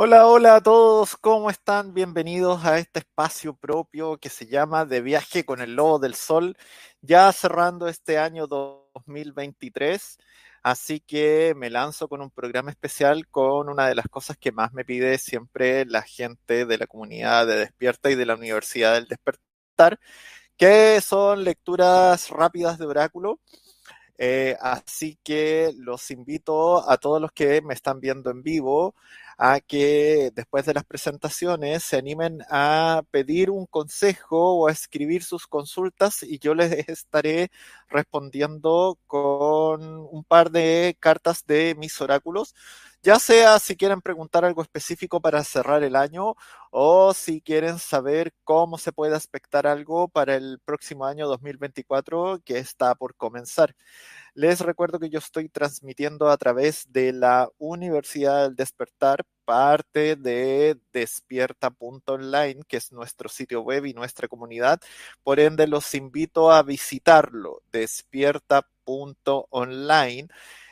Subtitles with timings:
[0.00, 1.92] Hola, hola a todos, ¿cómo están?
[1.92, 6.56] Bienvenidos a este espacio propio que se llama De viaje con el lobo del sol,
[7.00, 10.18] ya cerrando este año 2023.
[10.62, 14.72] Así que me lanzo con un programa especial con una de las cosas que más
[14.72, 19.08] me pide siempre la gente de la comunidad de Despierta y de la Universidad del
[19.08, 19.98] Despertar,
[20.56, 23.40] que son lecturas rápidas de oráculo.
[24.16, 28.94] Eh, así que los invito a todos los que me están viendo en vivo
[29.38, 35.22] a que después de las presentaciones se animen a pedir un consejo o a escribir
[35.24, 37.50] sus consultas y yo les estaré
[37.88, 42.54] respondiendo con un par de cartas de mis oráculos
[43.02, 46.34] ya sea si quieren preguntar algo específico para cerrar el año
[46.70, 52.58] o si quieren saber cómo se puede aspectar algo para el próximo año 2024 que
[52.58, 53.74] está por comenzar.
[54.34, 60.78] Les recuerdo que yo estoy transmitiendo a través de la Universidad del Despertar, parte de
[60.92, 64.80] despierta.online, que es nuestro sitio web y nuestra comunidad.
[65.22, 70.28] Por ende, los invito a visitarlo, despierta.online,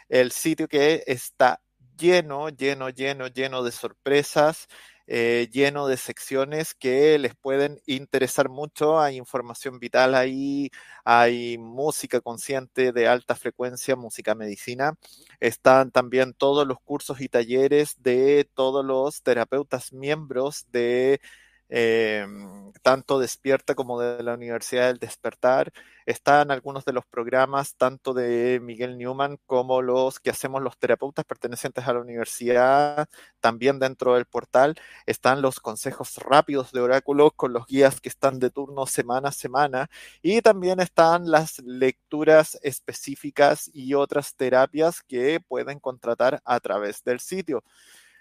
[0.09, 1.61] el sitio que está
[1.97, 4.69] lleno, lleno, lleno, lleno de sorpresas,
[5.07, 9.01] eh, lleno de secciones que les pueden interesar mucho.
[9.01, 10.71] Hay información vital ahí,
[11.05, 14.95] hay música consciente de alta frecuencia, música medicina.
[15.41, 21.21] Están también todos los cursos y talleres de todos los terapeutas miembros de
[21.69, 25.73] Em, tanto Despierta como de la Universidad del Despertar.
[26.07, 31.25] Están algunos de los programas, tanto de Miguel Newman como los que hacemos los terapeutas
[31.25, 33.09] pertenecientes a la universidad,
[33.41, 34.77] también dentro del portal.
[35.07, 39.33] Están los consejos rápidos de oráculo con los guías que están de turno semana a
[39.33, 39.91] semana.
[40.23, 47.19] Y también están las lecturas específicas y otras terapias que pueden contratar a través del
[47.21, 47.65] sitio.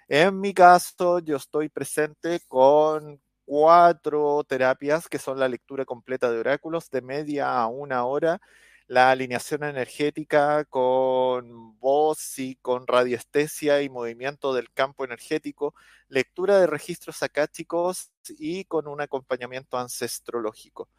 [0.08, 6.40] En mi caso, yo estoy presente con cuatro terapias que son la lectura completa de
[6.40, 8.42] oráculos de media a una hora,
[8.88, 15.74] la alineación energética con voz y con radiestesia y movimiento del campo energético,
[16.08, 20.90] lectura de registros acáticos y con un acompañamiento ancestrológico.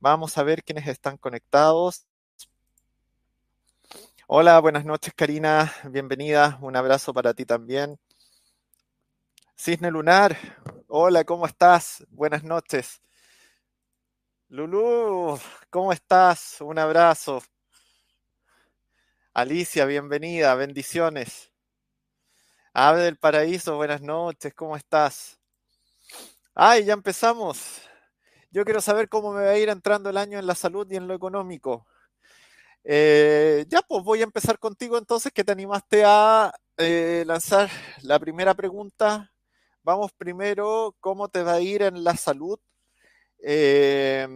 [0.00, 2.06] Vamos a ver quiénes están conectados.
[4.26, 7.98] Hola, buenas noches Karina, bienvenida, un abrazo para ti también.
[9.56, 10.36] Cisne Lunar,
[10.92, 12.04] hola, ¿cómo estás?
[12.10, 13.00] Buenas noches.
[14.48, 15.38] Lulú,
[15.70, 16.60] ¿cómo estás?
[16.60, 17.42] Un abrazo.
[19.32, 21.52] Alicia, bienvenida, bendiciones.
[22.74, 25.38] Ave del Paraíso, buenas noches, ¿cómo estás?
[26.54, 27.82] Ay, ya empezamos.
[28.50, 30.96] Yo quiero saber cómo me va a ir entrando el año en la salud y
[30.96, 31.86] en lo económico.
[32.82, 37.70] Eh, ya, pues voy a empezar contigo entonces, que te animaste a eh, lanzar
[38.02, 39.29] la primera pregunta.
[39.84, 42.58] Vamos primero, ¿cómo te va a ir en la salud?
[43.40, 44.28] Eh,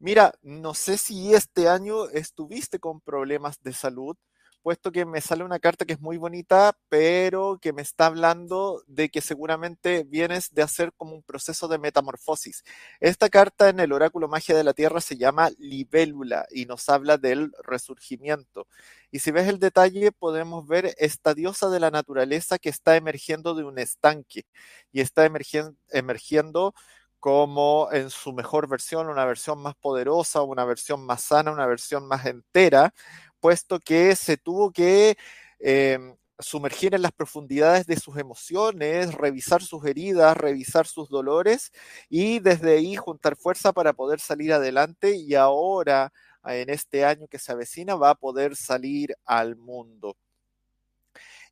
[0.00, 4.16] mira, no sé si este año estuviste con problemas de salud
[4.62, 8.82] puesto que me sale una carta que es muy bonita, pero que me está hablando
[8.86, 12.64] de que seguramente vienes de hacer como un proceso de metamorfosis.
[13.00, 17.16] Esta carta en el oráculo magia de la Tierra se llama libélula y nos habla
[17.18, 18.66] del resurgimiento.
[19.10, 23.54] Y si ves el detalle, podemos ver esta diosa de la naturaleza que está emergiendo
[23.54, 24.46] de un estanque
[24.92, 26.74] y está emergiendo, emergiendo
[27.20, 32.08] como en su mejor versión, una versión más poderosa, una versión más sana, una versión
[32.08, 32.94] más entera,
[33.40, 35.16] puesto que se tuvo que
[35.58, 41.72] em, sumergir en las profundidades de sus emociones, revisar sus heridas, revisar sus dolores
[42.08, 46.12] y desde ahí juntar fuerza para poder salir adelante y ahora
[46.44, 50.16] en este año que se avecina va a poder salir al mundo.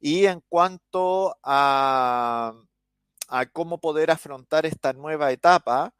[0.00, 2.54] Y en cuanto a
[3.52, 5.92] cómo poder afrontar esta nueva etapa,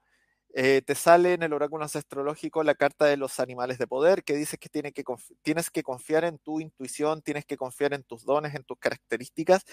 [0.54, 4.34] eh, te sale en el oráculo astrológico la carta de los animales de poder que
[4.34, 5.04] dice que, que
[5.42, 9.64] tienes que confiar en tu intuición, tienes que confiar en tus dones, en tus características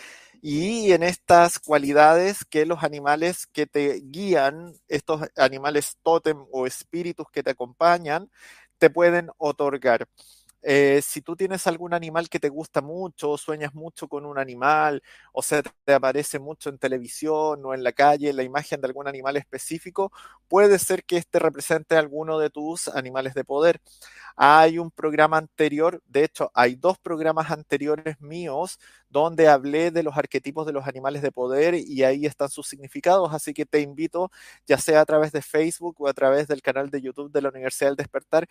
[0.41, 7.27] y en estas cualidades que los animales que te guían, estos animales tótem o espíritus
[7.31, 8.29] que te acompañan,
[8.77, 10.07] te pueden otorgar.
[10.67, 15.03] Eh, si tú tienes algún animal que te gusta mucho, sueñas mucho con un animal,
[15.31, 19.07] o sea, te aparece mucho en televisión o en la calle la imagen de algún
[19.07, 20.11] animal específico,
[20.47, 23.79] puede ser que este represente alguno de tus animales de poder.
[24.35, 28.79] Hay un programa anterior, de hecho, hay dos programas anteriores míos
[29.09, 33.33] donde hablé de los arquetipos de los animales de poder y ahí están sus significados,
[33.33, 34.31] así que te invito,
[34.65, 37.49] ya sea a través de Facebook o a través del canal de YouTube de la
[37.49, 38.47] Universidad del Despertar,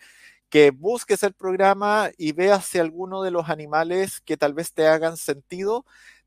[0.49, 4.87] que busques el programa y veas si alguno de los animales que tal vez te
[4.87, 5.85] hagan sentido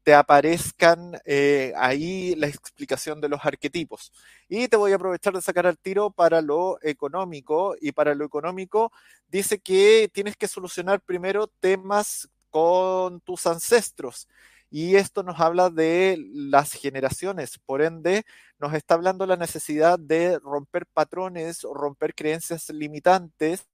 [0.09, 4.11] te aparezcan eh, ahí la explicación de los arquetipos.
[4.49, 7.77] Y te voy a aprovechar de sacar al tiro para lo económico.
[7.79, 8.91] Y para lo económico
[9.29, 14.29] dice que tienes que solucionar primero temas con tus ancestros
[14.71, 18.25] y esto nos habla de las generaciones, por ende
[18.59, 23.69] nos está hablando la necesidad de romper patrones o romper creencias limitantes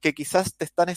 [0.00, 0.88] que quizás te están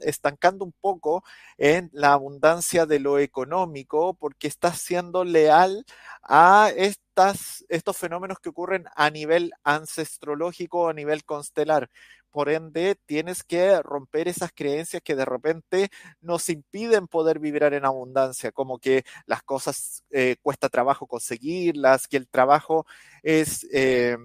[0.00, 1.22] estancando un poco
[1.58, 5.84] en la abundancia de lo económico porque estás siendo leal
[6.22, 11.88] a estas, estos fenómenos que ocurren a nivel ancestrológico, a nivel constelar.
[12.30, 15.90] Por ende, tienes que romper esas creencias que de repente
[16.20, 22.16] nos impiden poder vibrar en abundancia, como que las cosas eh, cuesta trabajo conseguirlas, que
[22.18, 22.86] el trabajo
[23.22, 23.66] es...
[23.72, 24.16] Eh,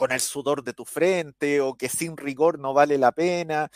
[0.00, 3.70] con el sudor de tu frente o que sin rigor no vale la pena.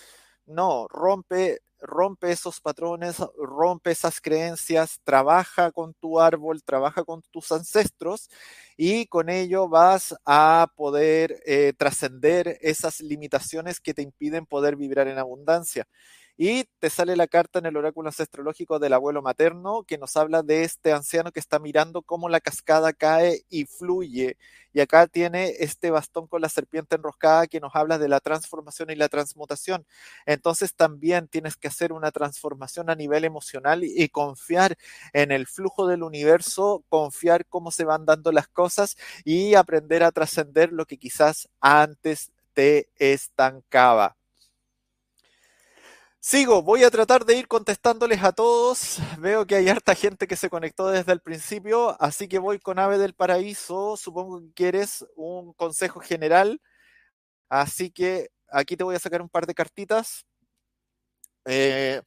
[0.47, 7.53] No, rompe rompe esos patrones, rompe esas creencias, trabaja con tu árbol, trabaja con tus
[7.53, 8.31] ancestros
[8.79, 15.09] y con ello vas a poder eh, trascender esas limitaciones que te impiden poder vibrar
[15.09, 15.87] en abundancia.
[16.37, 20.43] Y te sale la carta en el oráculo astrológico del abuelo materno que nos habla
[20.43, 24.37] de este anciano que está mirando cómo la cascada cae y fluye.
[24.73, 28.91] Y acá tiene este bastón con la serpiente enroscada que nos habla de la transformación
[28.91, 29.87] y la transmutación.
[30.27, 34.77] Entonces también tienes que hacer una transformación a nivel emocional y confiar
[35.13, 40.11] en el flujo del universo, confiar cómo se van dando las cosas y aprender a
[40.11, 44.17] trascender lo que quizás antes te estancaba.
[46.27, 48.97] Sigo, voy a tratar de ir contestándoles a todos.
[49.19, 52.79] Veo que hay harta gente que se conectó desde el principio, así que voy con
[52.79, 53.99] Ave del Paraíso.
[53.99, 56.63] Supongo que quieres un consejo general.
[57.51, 60.25] Así que aquí te voy a sacar un par de cartitas.
[61.47, 62.01] Eh,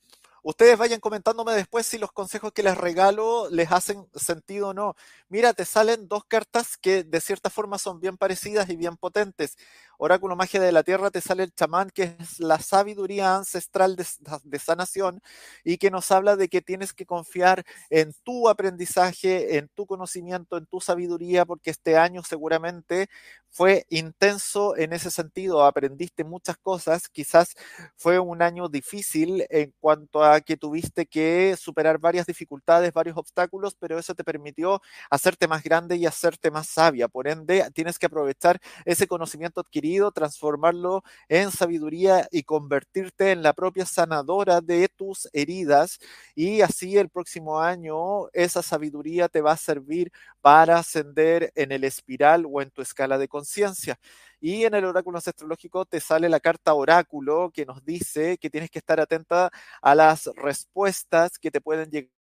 [0.43, 4.95] ustedes vayan comentándome después si los consejos que les regalo les hacen sentido o no.
[5.29, 9.57] Mira, te salen dos cartas que de cierta forma son bien parecidas y bien potentes.
[10.00, 14.60] Oráculo Magia de la Tierra te sale el chamán, que es la sabiduría ancestral de,
[14.60, 15.22] sanación
[15.63, 20.58] y que nos habla de que tienes que confiar en tu aprendizaje, en tu conocimiento,
[20.58, 23.10] en tu sabiduría, porque este año seguramente
[23.50, 27.56] fue intenso en ese sentido, aprendiste muchas cosas, quizás
[27.96, 33.75] fue un año difícil en cuanto a que tuviste que superar varias dificultades, varios obstáculos,
[33.80, 37.08] pero eso te permitió hacerte más grande y hacerte más sabia.
[37.08, 43.53] Por ende, tienes que aprovechar ese conocimiento adquirido transformarlo en sabiduría y convertirte en la
[43.53, 46.00] propia sanadora de tus heridas
[46.36, 51.84] y así el próximo año esa sabiduría te va a servir para ascender en el
[51.84, 54.00] espiral o en tu escala de conciencia.
[54.39, 58.70] Y en el oráculo astrológico te sale la carta oráculo que nos dice que tienes
[58.70, 59.51] que estar atenta
[59.82, 62.16] a las respuestas que te pueden llegar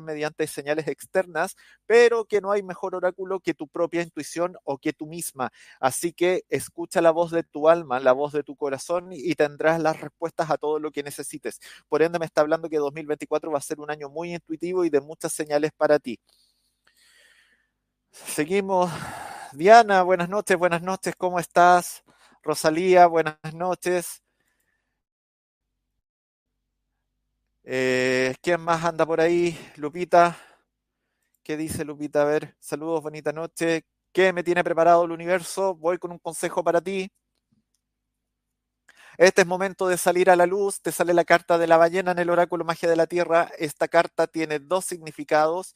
[0.00, 4.92] mediante señales externas, pero que no hay mejor oráculo que tu propia intuición o que
[4.92, 5.50] tú misma.
[5.80, 9.80] Así que escucha la voz de tu alma, la voz de tu corazón y tendrás
[9.80, 11.60] las respuestas a todo lo que necesites.
[11.88, 14.90] Por ende, me está hablando que 2024 va a ser un año muy intuitivo y
[14.90, 16.18] de muchas señales para ti.
[18.10, 18.90] Seguimos.
[19.52, 22.02] Diana, buenas noches, buenas noches, ¿cómo estás?
[22.42, 24.22] Rosalía, buenas noches.
[27.70, 29.54] Eh, ¿Quién más anda por ahí?
[29.76, 30.38] Lupita.
[31.42, 32.22] ¿Qué dice Lupita?
[32.22, 33.84] A ver, saludos, bonita noche.
[34.12, 35.74] ¿Qué me tiene preparado el universo?
[35.74, 37.10] Voy con un consejo para ti.
[39.18, 40.80] Este es momento de salir a la luz.
[40.80, 43.50] Te sale la carta de la ballena en el oráculo magia de la tierra.
[43.58, 45.74] Esta carta tiene dos significados.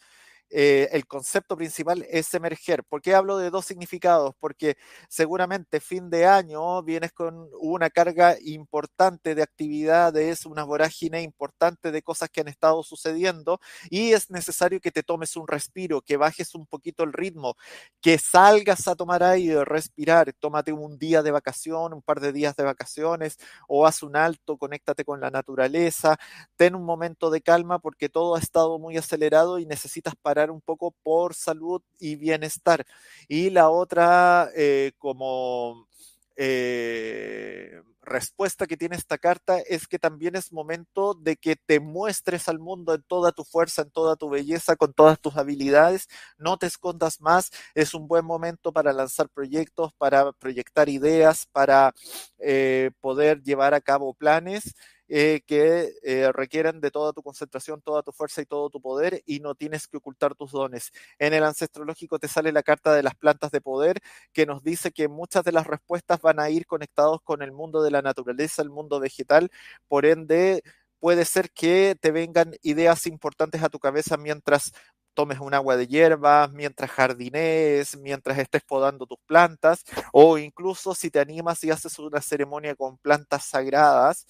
[0.55, 2.85] Eh, el concepto principal es emerger.
[2.85, 4.35] ¿Por qué hablo de dos significados?
[4.39, 4.77] Porque
[5.09, 12.03] seguramente fin de año vienes con una carga importante de actividades, una vorágine importante de
[12.03, 16.55] cosas que han estado sucediendo y es necesario que te tomes un respiro, que bajes
[16.55, 17.57] un poquito el ritmo,
[18.03, 22.57] que salgas a tomar aire, respirar, tómate un día de vacación, un par de días
[22.57, 26.19] de vacaciones o haz un alto, conéctate con la naturaleza,
[26.57, 30.61] ten un momento de calma porque todo ha estado muy acelerado y necesitas parar un
[30.61, 32.85] poco por salud y bienestar.
[33.29, 35.89] Y la otra, eh, como
[36.37, 42.49] eh, respuesta que tiene esta carta es que también es momento de que te muestres
[42.49, 46.57] al mundo en toda tu fuerza, en toda tu belleza, con todas tus habilidades, no
[46.59, 51.95] te escondas más, es un buen momento para lanzar proyectos, para proyectar ideas, para
[52.39, 54.75] eh, poder llevar a cabo planes
[55.09, 59.23] eh, que eh, requieren de toda tu concentración, toda tu fuerza y todo tu poder
[59.27, 60.91] y no tienes que ocultar tus dones.
[61.19, 64.01] En el ancestrológico te sale la carta de las plantas de poder
[64.33, 67.83] que nos dice que muchas de las respuestas van a ir conectados con el mundo
[67.83, 69.51] de la naturaleza, el mundo vegetal,
[69.89, 70.63] por ende
[70.99, 74.73] puede ser que te vengan ideas importantes a tu cabeza mientras
[75.15, 79.83] tomes un agua de hierba, mientras jardinees, mientras estés podando tus plantas,
[80.13, 84.27] o incluso si te animas y haces una ceremonia con plantas sagradas,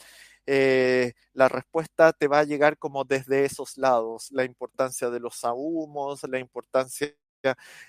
[0.46, 5.44] eh, la respuesta te va a llegar como desde esos lados, la importancia de los
[5.44, 7.14] ahumos, la importancia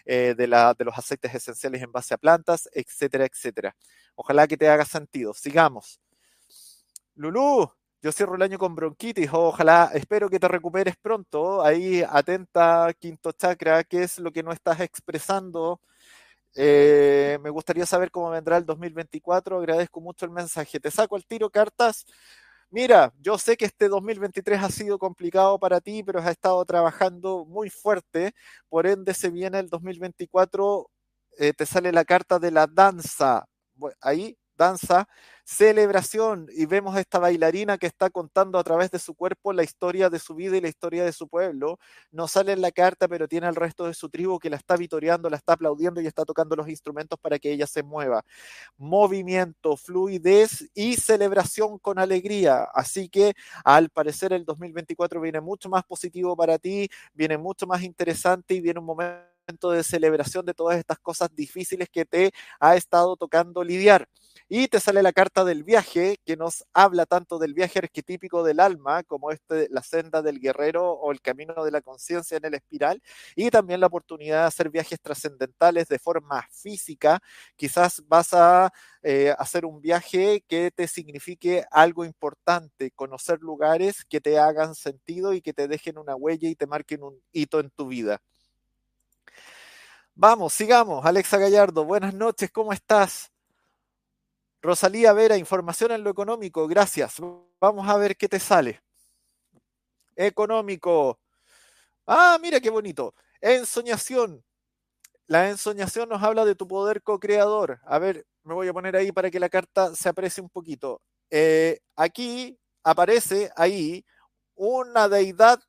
[0.06, 3.76] eh, de, los aceites esenciales en base a plantas, etcétera, etcétera.
[4.16, 5.34] Ojalá que te haga sentido.
[5.34, 6.00] Sigamos.
[7.16, 9.30] Lulú, yo cierro el año con bronquitis.
[9.32, 11.64] Ojalá, espero que te recuperes pronto.
[11.64, 15.80] Ahí, atenta, quinto chakra, qué es lo que no estás expresando.
[16.56, 19.58] Eh, me gustaría saber cómo vendrá el 2024.
[19.60, 20.80] Agradezco mucho el mensaje.
[20.80, 22.06] Te saco el tiro cartas
[22.74, 27.46] mira, yo sé que este 2023 ha sido complicado para ti, pero has estado trabajando
[27.46, 28.34] muy fuerte,
[28.70, 30.90] por ende se viene el 2024,
[31.40, 33.46] eh, te sale la carta de la danza.
[34.02, 35.08] Ahí danza,
[35.46, 39.64] celebración, y vemos a esta bailarina que está contando a través de su cuerpo la
[39.64, 41.80] historia de su vida y la historia de su pueblo.
[42.12, 44.78] No sale en la carta, pero tiene al resto de su tribu que la está
[44.78, 48.24] vitoreando, la está aplaudiendo y está tocando los instrumentos para que ella se mueva.
[48.78, 52.64] Movimiento, fluidez y celebración con alegría.
[52.74, 53.34] Así que
[53.66, 58.62] al parecer el 2024 viene mucho más positivo para ti, viene mucho más interesante y
[58.62, 63.64] viene un momento de celebración de todas estas cosas difíciles que te ha estado tocando
[63.64, 64.08] lidiar.
[64.50, 68.60] Y te sale la carta del viaje, que nos habla tanto del viaje arquetípico del
[68.60, 72.54] alma, como este, la senda del guerrero o el camino de la conciencia en el
[72.54, 73.02] espiral,
[73.36, 77.20] y también la oportunidad de hacer viajes trascendentales de forma física.
[77.56, 78.72] Quizás vas a
[79.02, 85.34] eh, hacer un viaje que te signifique algo importante, conocer lugares que te hagan sentido
[85.34, 88.20] y que te dejen una huella y te marquen un hito en tu vida.
[90.16, 91.04] Vamos, sigamos.
[91.06, 93.32] Alexa Gallardo, buenas noches, ¿cómo estás?
[94.62, 97.16] Rosalía Vera, información en lo económico, gracias.
[97.60, 98.84] Vamos a ver qué te sale.
[100.16, 101.20] Económico.
[102.06, 103.16] Ah, mira qué bonito.
[103.42, 104.44] Ensoñación.
[105.26, 107.80] La ensoñación nos habla de tu poder co-creador.
[107.84, 111.02] A ver, me voy a poner ahí para que la carta se aprecie un poquito.
[111.32, 114.06] Eh, aquí aparece ahí
[114.54, 115.60] una deidad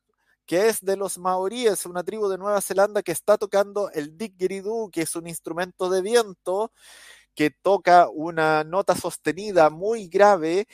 [0.45, 4.89] que es de los maoríes, una tribu de Nueva Zelanda que está tocando el didgeridoo,
[4.91, 6.71] que es un instrumento de viento,
[7.35, 10.67] que toca una nota sostenida muy grave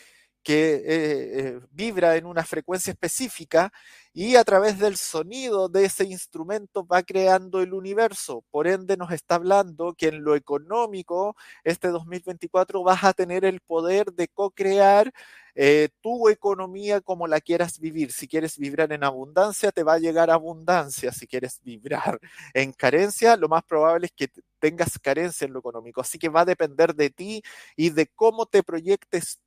[0.44, 3.72] que eh, eh, vibra en una frecuencia específica
[4.14, 8.44] y a través del sonido de ese instrumento va creando el universo.
[8.52, 13.62] Por ende nos está hablando que en lo económico, este 2024 vas a tener el
[13.62, 15.12] poder de co-crear
[15.56, 18.12] eh, tu economía como la quieras vivir.
[18.12, 21.12] Si quieres vibrar en abundancia, te va a llegar abundancia.
[21.12, 22.20] Si quieres vibrar
[22.54, 26.02] en carencia, lo más probable es que tengas carencia en lo económico.
[26.02, 27.42] Así que va a depender de ti
[27.76, 29.42] y de cómo te proyectes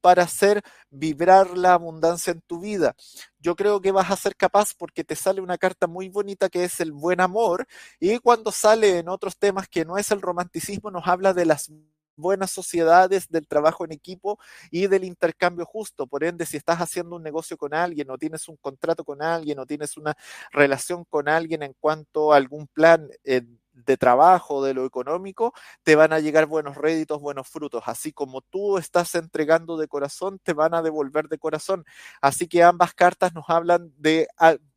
[0.00, 2.94] para hacer vibrar la abundancia en tu vida.
[3.38, 6.64] Yo creo que vas a ser capaz porque te sale una carta muy bonita que
[6.64, 7.66] es el buen amor
[8.00, 11.70] y cuando sale en otros temas que no es el romanticismo nos habla de las
[12.16, 14.38] buenas sociedades, del trabajo en equipo
[14.70, 16.06] y del intercambio justo.
[16.06, 19.58] Por ende, si estás haciendo un negocio con alguien o tienes un contrato con alguien
[19.58, 20.14] o tienes una
[20.52, 23.42] relación con alguien en cuanto a algún plan eh,
[23.74, 25.52] de trabajo, de lo económico,
[25.82, 27.82] te van a llegar buenos réditos, buenos frutos.
[27.86, 31.84] Así como tú estás entregando de corazón, te van a devolver de corazón.
[32.20, 34.28] Así que ambas cartas nos hablan de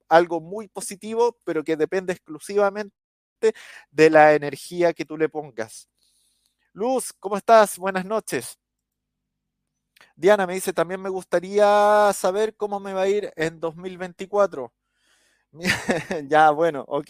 [0.09, 2.93] algo muy positivo, pero que depende exclusivamente
[3.91, 5.89] de la energía que tú le pongas.
[6.73, 7.77] Luz, ¿cómo estás?
[7.77, 8.57] Buenas noches.
[10.15, 14.73] Diana me dice, también me gustaría saber cómo me va a ir en 2024.
[16.29, 17.09] ya, bueno, ok.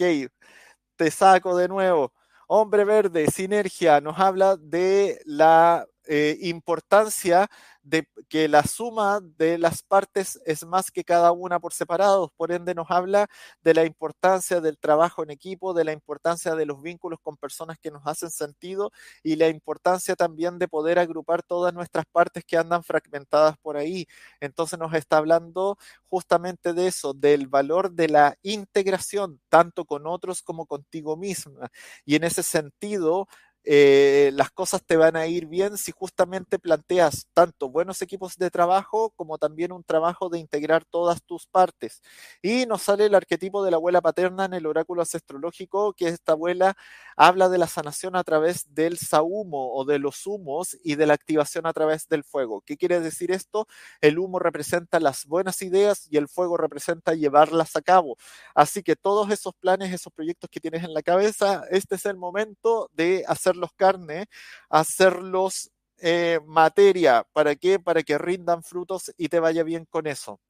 [0.98, 2.12] Te saco de nuevo.
[2.48, 7.48] Hombre Verde, Sinergia, nos habla de la eh, importancia
[7.82, 12.32] de que la suma de las partes es más que cada una por separado.
[12.36, 13.28] Por ende, nos habla
[13.62, 17.78] de la importancia del trabajo en equipo, de la importancia de los vínculos con personas
[17.78, 18.90] que nos hacen sentido
[19.22, 24.06] y la importancia también de poder agrupar todas nuestras partes que andan fragmentadas por ahí.
[24.40, 30.42] Entonces nos está hablando justamente de eso, del valor de la integración, tanto con otros
[30.42, 31.68] como contigo misma.
[32.04, 33.28] Y en ese sentido,
[33.64, 38.50] eh, las cosas te van a ir bien si justamente planteas tanto buenos equipos de
[38.50, 42.02] trabajo como también un trabajo de integrar todas tus partes.
[42.42, 46.32] Y nos sale el arquetipo de la abuela paterna en el oráculo astrológico, que esta
[46.32, 46.76] abuela
[47.16, 51.14] habla de la sanación a través del sahumo o de los humos y de la
[51.14, 52.62] activación a través del fuego.
[52.62, 53.66] ¿Qué quiere decir esto?
[54.00, 58.16] El humo representa las buenas ideas y el fuego representa llevarlas a cabo.
[58.54, 62.16] Así que todos esos planes, esos proyectos que tienes en la cabeza, este es el
[62.16, 64.26] momento de hacer los carne,
[64.68, 67.26] hacerlos eh, materia.
[67.32, 67.78] ¿Para qué?
[67.78, 70.40] Para que rindan frutos y te vaya bien con eso.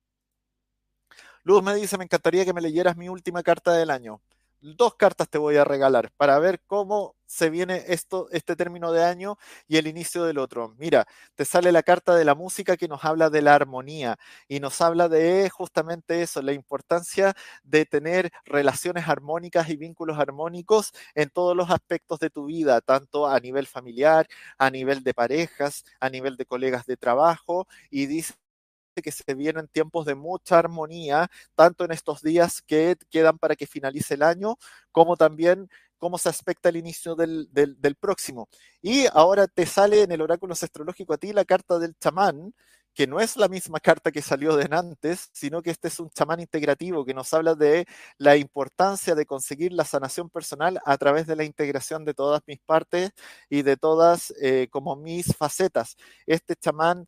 [1.43, 4.21] Luz me dice, me encantaría que me leyeras mi última carta del año
[4.61, 9.05] dos cartas te voy a regalar para ver cómo se viene esto, este término de
[9.05, 10.75] año y el inicio del otro.
[10.79, 14.17] Mira, te sale la carta de la música que nos habla de la armonía
[14.49, 20.93] y nos habla de justamente eso, la importancia de tener relaciones armónicas y vínculos armónicos
[21.15, 24.27] en todos los aspectos de tu vida, tanto a nivel familiar,
[24.59, 28.35] a nivel de parejas, a nivel de colegas de trabajo y dice
[29.03, 33.67] que se vienen tiempos de mucha armonía, tanto en estos días que quedan para que
[33.67, 34.57] finalice el año,
[34.93, 38.49] como también cómo se aspecta el inicio del, del, próximo.
[38.81, 42.55] Y ahora te sale en el oráculo astrológico a ti la carta del chamán,
[42.95, 46.11] que no es la misma carta que salió de antes, sino que este es un
[46.11, 51.27] chamán integrativo que nos habla de la importancia de conseguir la sanación personal a través
[51.29, 53.13] de la integración de todas mis partes
[53.49, 55.97] y de todas eh, como mis facetas.
[56.27, 57.07] Este chamán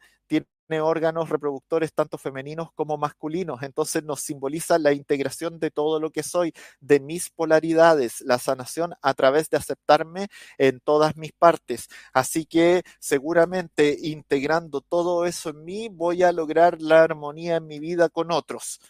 [0.78, 3.64] órganos reproductores tanto femeninos como masculinos.
[3.64, 8.94] Entonces nos simboliza la integración de todo lo que soy, de mis polaridades, la sanación
[9.02, 10.28] a través de aceptarme
[10.58, 11.88] en todas mis partes.
[12.12, 17.80] Así que seguramente integrando todo eso en mí voy a lograr la armonía en mi
[17.80, 18.80] vida con otros.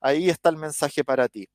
[0.00, 1.48] Ahí está el mensaje para ti.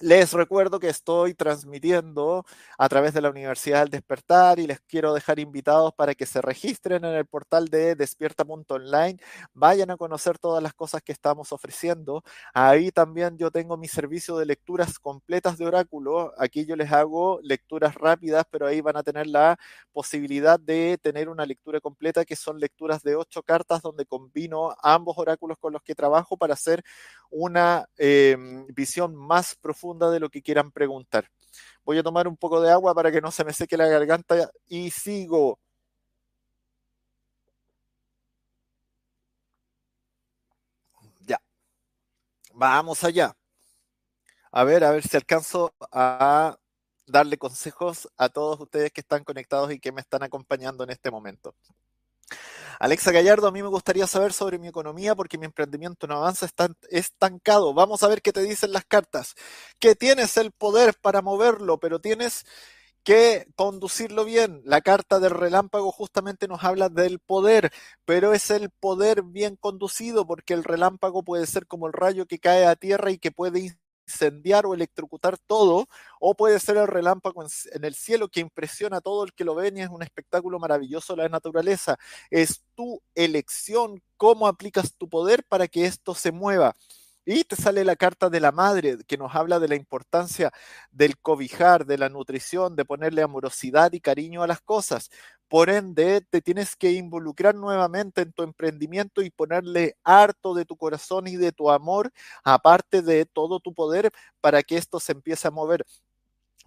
[0.00, 2.44] Les recuerdo que estoy transmitiendo
[2.78, 6.40] a través de la Universidad del Despertar y les quiero dejar invitados para que se
[6.40, 9.18] registren en el portal de despierta.online,
[9.54, 12.22] vayan a conocer todas las cosas que estamos ofreciendo.
[12.54, 16.32] Ahí también yo tengo mi servicio de lecturas completas de oráculo.
[16.38, 19.58] Aquí yo les hago lecturas rápidas, pero ahí van a tener la
[19.92, 25.18] posibilidad de tener una lectura completa que son lecturas de ocho cartas donde combino ambos
[25.18, 26.84] oráculos con los que trabajo para hacer
[27.30, 31.30] una em, visión más profunda de lo que quieran preguntar.
[31.84, 34.50] Voy a tomar un poco de agua para que no se me seque la garganta
[34.68, 35.58] y sigo.
[41.26, 41.40] Ya.
[42.54, 43.34] Vamos allá.
[44.50, 46.56] A ver, a ver si alcanzo a
[47.06, 51.10] darle consejos a todos ustedes que están conectados y que me están acompañando en este
[51.10, 51.54] momento.
[52.78, 56.46] Alexa Gallardo, a mí me gustaría saber sobre mi economía porque mi emprendimiento no avanza,
[56.46, 57.74] está estancado.
[57.74, 59.34] Vamos a ver qué te dicen las cartas.
[59.80, 62.44] Que tienes el poder para moverlo, pero tienes
[63.04, 64.62] que conducirlo bien.
[64.64, 67.72] La carta del relámpago justamente nos habla del poder,
[68.04, 72.38] pero es el poder bien conducido porque el relámpago puede ser como el rayo que
[72.38, 73.60] cae a tierra y que puede
[74.08, 75.86] incendiar o electrocutar todo,
[76.20, 79.54] o puede ser el relámpago en, el cielo que impresiona a todo el que lo
[79.54, 81.98] ve y es un espectáculo maravilloso de la naturaleza.
[82.30, 86.74] Es tu elección cómo aplicas tu poder para que esto se mueva.
[87.30, 90.50] Y te sale la carta de la madre que nos habla de la importancia
[90.90, 95.10] del cobijar, de la nutrición, de ponerle amorosidad y cariño a las cosas.
[95.50, 100.76] Por ende, te tienes que involucrar nuevamente en tu emprendimiento y ponerle harto de tu
[100.76, 102.12] corazón y de tu amor,
[102.44, 104.10] aparte de todo tu poder,
[104.42, 105.86] para que esto se empiece a mover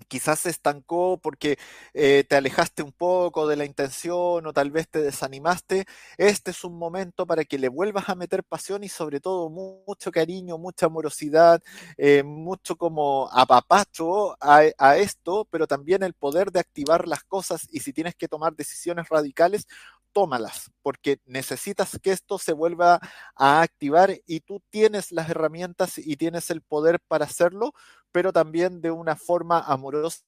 [0.08, 1.58] quizás se estancó porque
[1.94, 5.86] eh, te alejaste un poco de la intención o tal vez te desanimaste,
[6.18, 10.12] este es un momento para que le vuelvas a meter pasión y sobre todo mucho
[10.12, 11.62] cariño, mucha amorosidad,
[11.98, 17.68] eh, mucho como apapacho a, a esto, pero también el poder de activar las cosas
[17.72, 19.68] y si tienes que tomar decisiones radicales,
[20.14, 23.00] tómalas, porque necesitas que esto se vuelva
[23.36, 27.74] a activar y tú tienes las herramientas y tienes el poder para hacerlo,
[28.12, 30.22] pero también de una forma amorosa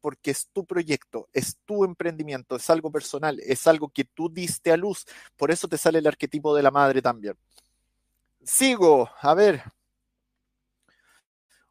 [0.00, 4.72] porque es tu proyecto, es tu emprendimiento, es algo personal, es algo que tú diste
[4.72, 5.06] a luz.
[5.36, 7.36] Por eso te sale el arquetipo de la madre también.
[8.44, 9.62] Sigo, a ver.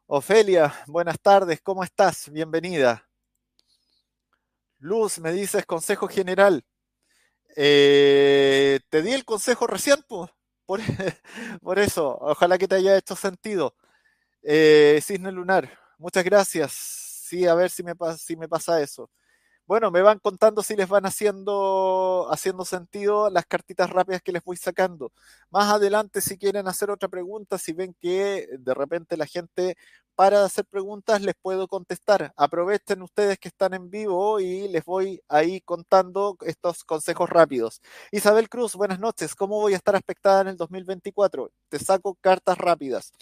[0.06, 2.30] Ofelia, buenas tardes, ¿cómo estás?
[2.30, 3.08] Bienvenida.
[4.78, 6.64] Luz, me dices consejo general.
[7.56, 10.02] Eh, te di el consejo recién.
[10.08, 10.30] Por,
[11.62, 13.74] por, eso, ojalá que te haya hecho sentido.
[14.42, 16.72] Eh, Cisne Lunar, muchas gracias.
[16.72, 19.10] Sí, a ver si me, si me pasa eso.
[19.66, 24.44] Bueno, me van contando si les van haciendo, haciendo sentido las cartitas rápidas que les
[24.44, 25.12] voy sacando.
[25.50, 29.76] Más adelante, si quieren hacer otra pregunta, si ven que de repente la gente
[30.14, 32.32] para hacer preguntas, les puedo contestar.
[32.36, 37.80] Aprovechen ustedes que están en vivo y les voy ahí contando estos consejos rápidos.
[38.10, 39.34] Isabel Cruz, buenas noches.
[39.34, 41.50] ¿Cómo voy a estar aspectada en el 2024?
[41.68, 43.12] Te saco cartas rápidas.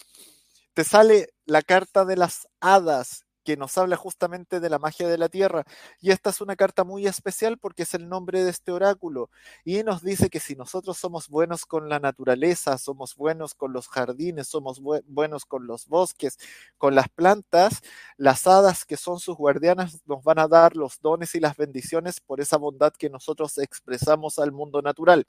[0.73, 5.17] Te sale la carta de las hadas que nos habla justamente de la magia de
[5.17, 5.63] la tierra.
[5.99, 9.29] Y esta es una carta muy especial porque es el nombre de este oráculo.
[9.65, 13.87] Y nos dice que si nosotros somos buenos con la naturaleza, somos buenos con los
[13.87, 16.37] jardines, somos buenos con los bosques,
[16.77, 17.81] con las plantas,
[18.17, 22.19] las hadas que son sus guardianas nos van a dar los dones y las bendiciones
[22.19, 25.25] por esa bondad que nosotros expresamos al mundo natural.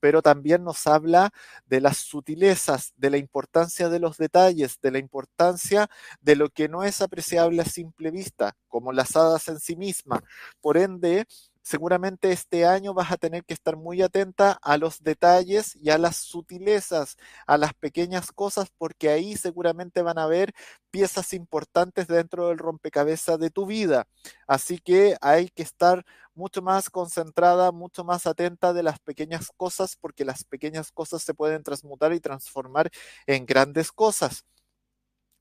[0.00, 1.30] Pero también nos habla
[1.66, 5.88] de las sutilezas, de la importancia de los detalles, de la importancia
[6.20, 10.22] de lo que no es apreciable a simple vista, como las hadas en sí misma.
[10.60, 11.26] Por ende,
[11.68, 15.98] seguramente este año vas a tener que estar muy atenta a los detalles y a
[15.98, 17.16] las sutilezas,
[17.46, 20.54] a las pequeñas cosas, porque ahí seguramente van a haber
[20.90, 24.06] piezas importantes dentro del rompecabezas de tu vida.
[24.46, 29.96] Así que hay que estar mucho más concentrada, mucho más atenta de las pequeñas cosas,
[29.96, 32.90] porque las pequeñas cosas se pueden transmutar y transformar
[33.26, 34.44] en grandes cosas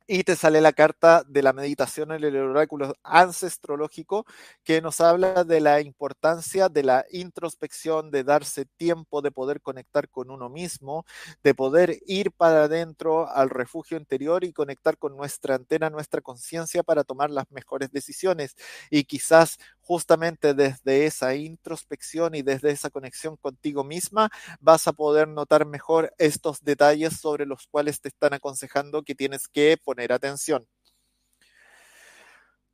[0.08, 4.26] y te sale la carta de la meditación en el oráculo ancestrológico
[4.63, 10.10] que nos habla de la importancia de la introspección, de darse tiempo, de poder conectar
[10.10, 11.06] con uno mismo,
[11.43, 16.84] de poder ir para adentro al refugio interior y conectar con nuestra antena, nuestra conciencia
[16.84, 18.56] para tomar las mejores decisiones.
[18.89, 25.28] Y quizás justamente desde esa introspección y desde esa conexión contigo misma vas a poder
[25.30, 30.67] notar mejor estos detalles sobre los cuales te están aconsejando que tienes que poner atención.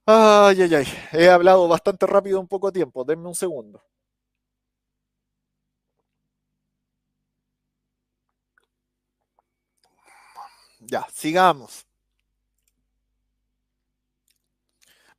[0.05, 0.85] Ay, ay, ay.
[1.11, 3.03] He hablado bastante rápido en poco tiempo.
[3.03, 3.83] Denme un segundo.
[10.79, 11.85] Ya, sigamos.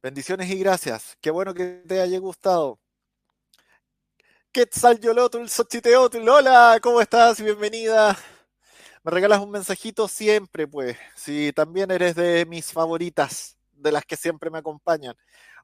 [0.05, 1.17] Bendiciones y gracias.
[1.19, 2.79] Qué bueno que te haya gustado.
[4.53, 6.29] Quetzal Yolotl, Xochiteotl.
[6.29, 7.41] Hola, ¿cómo estás?
[7.41, 8.15] Bienvenida.
[9.03, 10.99] Me regalas un mensajito siempre, pues.
[11.17, 15.15] Si también eres de mis favoritas, de las que siempre me acompañan.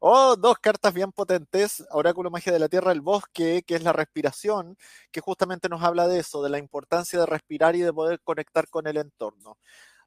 [0.01, 1.85] Oh, dos cartas bien potentes.
[1.91, 4.79] Oráculo Magia de la Tierra, el bosque, que es la respiración,
[5.13, 8.71] que justamente nos habla de eso, de la importancia de respirar y de poder conectar
[8.71, 9.59] con el entorno.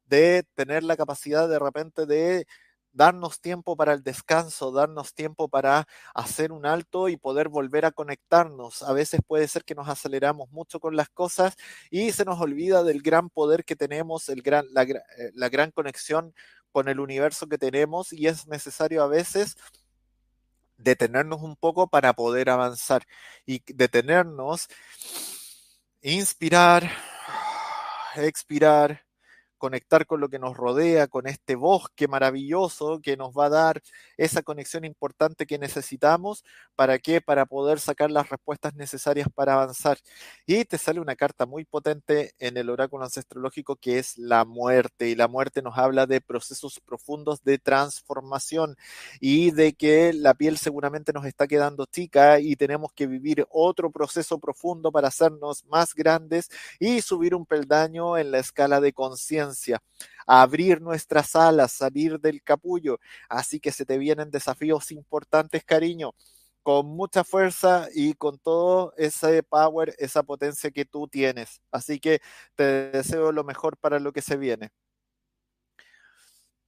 [0.06, 2.48] De tener la capacidad de repente de
[2.94, 7.90] darnos tiempo para el descanso, darnos tiempo para hacer un alto y poder volver a
[7.90, 8.82] conectarnos.
[8.82, 11.56] A veces puede ser que nos aceleramos mucho con las cosas
[11.90, 14.98] y se nos olvida del gran poder que tenemos, el gran, la, eh,
[15.34, 16.34] la gran conexión
[16.72, 19.56] con el universo que tenemos y es necesario a veces
[20.76, 23.04] detenernos un poco para poder avanzar
[23.46, 24.68] y detenernos,
[26.02, 26.90] inspirar,
[28.16, 29.03] expirar,
[29.64, 33.82] conectar con lo que nos rodea, con este bosque maravilloso que nos va a dar
[34.18, 36.44] esa conexión importante que necesitamos.
[36.76, 37.22] ¿Para qué?
[37.22, 39.96] Para poder sacar las respuestas necesarias para avanzar.
[40.44, 45.08] Y te sale una carta muy potente en el oráculo ancestrológico que es la muerte.
[45.08, 48.76] Y la muerte nos habla de procesos profundos de transformación
[49.18, 53.90] y de que la piel seguramente nos está quedando chica y tenemos que vivir otro
[53.90, 59.53] proceso profundo para hacernos más grandes y subir un peldaño en la escala de conciencia,
[60.26, 62.98] abrir nuestras alas, salir del capullo.
[63.28, 66.14] Así que se te vienen desafíos importantes, cariño
[66.64, 71.60] con mucha fuerza y con todo ese power, esa potencia que tú tienes.
[71.70, 72.20] Así que
[72.56, 74.70] te deseo lo mejor para lo que se viene.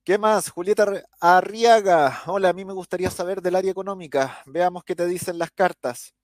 [0.05, 0.51] ¿Qué más?
[0.51, 2.23] Julieta Arriaga.
[2.27, 4.43] Hola, a mí me gustaría saber del área económica.
[4.47, 6.15] Veamos qué te dicen las cartas.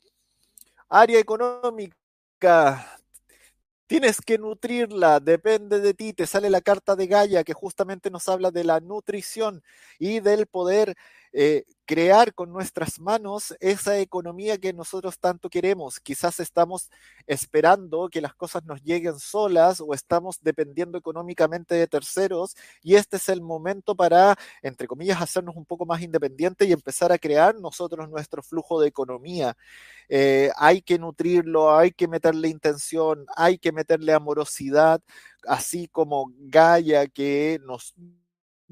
[0.89, 3.02] Área económica.
[3.93, 6.15] Tienes que nutrirla, depende de ti.
[6.15, 9.63] Te sale la carta de Gaia que justamente nos habla de la nutrición
[9.99, 10.95] y del poder
[11.35, 16.01] eh, crear con nuestras manos esa economía que nosotros tanto queremos.
[16.01, 16.91] Quizás estamos
[17.27, 23.19] esperando que las cosas nos lleguen solas o estamos dependiendo económicamente de terceros y este
[23.19, 27.57] es el momento para, entre comillas, hacernos un poco más independientes y empezar a crear
[27.57, 29.55] nosotros nuestro flujo de economía.
[30.09, 35.03] Eh, hay que nutrirlo, hay que meterle intención, hay que meterle amorosidad,
[35.47, 37.95] así como Gaia que nos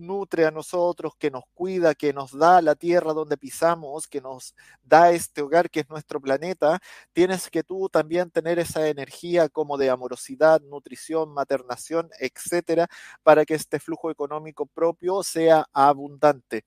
[0.00, 4.54] nutre a nosotros, que nos cuida, que nos da la tierra donde pisamos, que nos
[4.82, 6.80] da este hogar que es nuestro planeta,
[7.12, 12.88] tienes que tú también tener esa energía como de amorosidad, nutrición, maternación, etcétera,
[13.22, 16.64] para que este flujo económico propio sea abundante.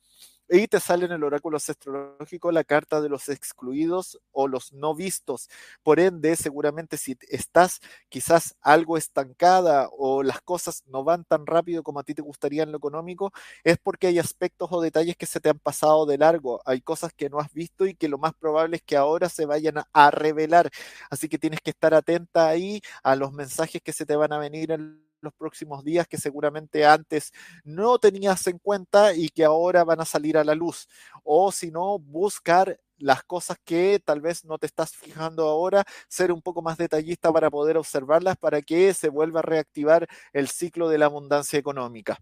[0.55, 4.93] Y te sale en el oráculo astrológico la carta de los excluidos o los no
[4.93, 5.49] vistos.
[5.81, 11.81] Por ende, seguramente si estás quizás algo estancada o las cosas no van tan rápido
[11.81, 15.25] como a ti te gustaría en lo económico, es porque hay aspectos o detalles que
[15.25, 16.61] se te han pasado de largo.
[16.67, 19.47] Hay cosas que no has visto y que lo más probable es que ahora se
[19.47, 20.69] vayan a, revelar.
[21.09, 24.37] Así que tienes que estar atenta ahí a los mensajes que se te van a
[24.37, 27.31] venir en los próximos días que seguramente antes
[27.63, 30.87] no tenías en cuenta y que ahora van a salir a la luz.
[31.23, 36.31] O si no, buscar las cosas que tal vez no te estás fijando ahora, ser
[36.31, 40.89] un poco más detallista para poder observarlas para que se vuelva a reactivar el ciclo
[40.89, 42.17] de la abundancia económica.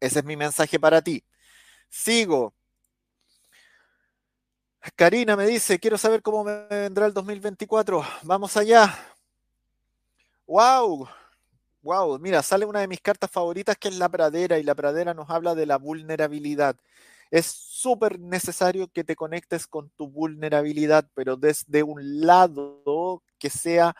[0.00, 1.24] Ese es mi mensaje para ti.
[1.88, 2.54] Sigo.
[4.94, 8.04] Karina me dice, quiero saber cómo me vendrá el 2024.
[8.22, 8.96] Vamos allá.
[10.46, 11.08] ¡Wow!
[11.86, 15.14] Wow, mira, sale una de mis cartas favoritas que es la pradera y la pradera
[15.14, 16.74] nos habla de la vulnerabilidad.
[17.30, 23.94] Es súper necesario que te conectes con tu vulnerabilidad, pero desde un lado que sea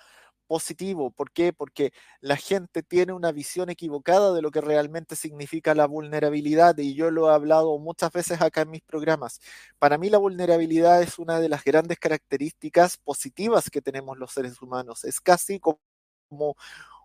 [0.49, 1.13] positivo.
[1.13, 1.53] ¿Por qué?
[1.53, 6.95] Porque la gente tiene una visión equivocada de lo que realmente significa la vulnerabilidad y
[6.95, 9.41] yo lo he hablado muchas veces acá en mis programas.
[9.79, 14.61] Para mí la vulnerabilidad es una de las grandes características positivas que tenemos los seres
[14.61, 15.05] humanos.
[15.05, 15.79] Es casi como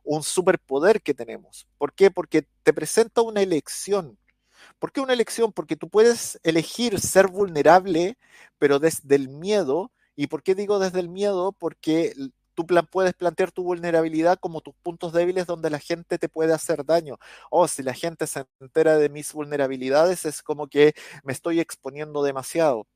[0.03, 1.67] un superpoder que tenemos.
[1.77, 2.11] ¿Por qué?
[2.11, 4.17] Porque te presenta una elección.
[4.79, 5.51] ¿Por qué una elección?
[5.53, 8.17] Porque tú puedes elegir ser vulnerable,
[8.57, 9.91] pero desde el miedo.
[10.15, 11.53] ¿Y por qué digo desde el miedo?
[11.53, 12.13] Porque
[12.53, 16.85] tú puedes plantear tu vulnerabilidad como tus puntos débiles donde la gente te puede hacer
[16.85, 17.17] daño.
[17.49, 22.23] O si la gente se entera de mis vulnerabilidades, es como que me estoy exponiendo
[22.23, 22.87] demasiado.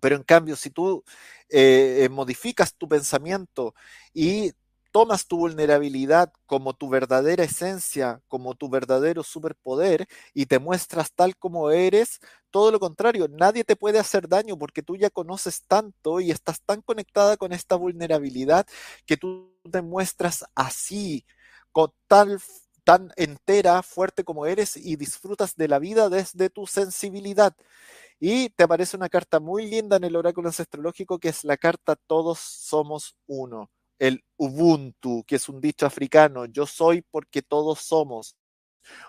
[0.00, 1.04] Pero en cambio, si tú
[1.48, 3.74] eh, modificas tu pensamiento
[4.12, 4.52] y
[4.96, 11.36] tomas tu vulnerabilidad como tu verdadera esencia, como tu verdadero superpoder y te muestras tal
[11.36, 12.18] como eres,
[12.50, 16.62] todo lo contrario, nadie te puede hacer daño porque tú ya conoces tanto y estás
[16.62, 18.66] tan conectada con esta vulnerabilidad
[19.04, 21.26] que tú te muestras así,
[21.72, 22.40] con tal
[22.82, 27.54] tan entera, fuerte como eres y disfrutas de la vida desde tu sensibilidad.
[28.20, 31.96] Y te aparece una carta muy linda en el oráculo astrológico que es la carta
[31.96, 38.36] Todos somos uno el Ubuntu, que es un dicho africano, yo soy porque todos somos.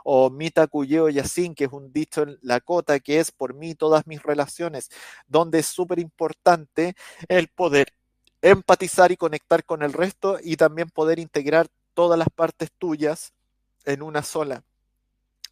[0.04, 4.08] O Mita Cuyeo Yasin, que es un dicho en Lakota, que es por mí todas
[4.08, 4.90] mis relaciones,
[5.28, 6.96] donde es súper importante
[7.28, 7.94] el poder
[8.42, 13.34] empatizar y conectar con el resto y también poder integrar todas las partes tuyas
[13.86, 14.64] en una sola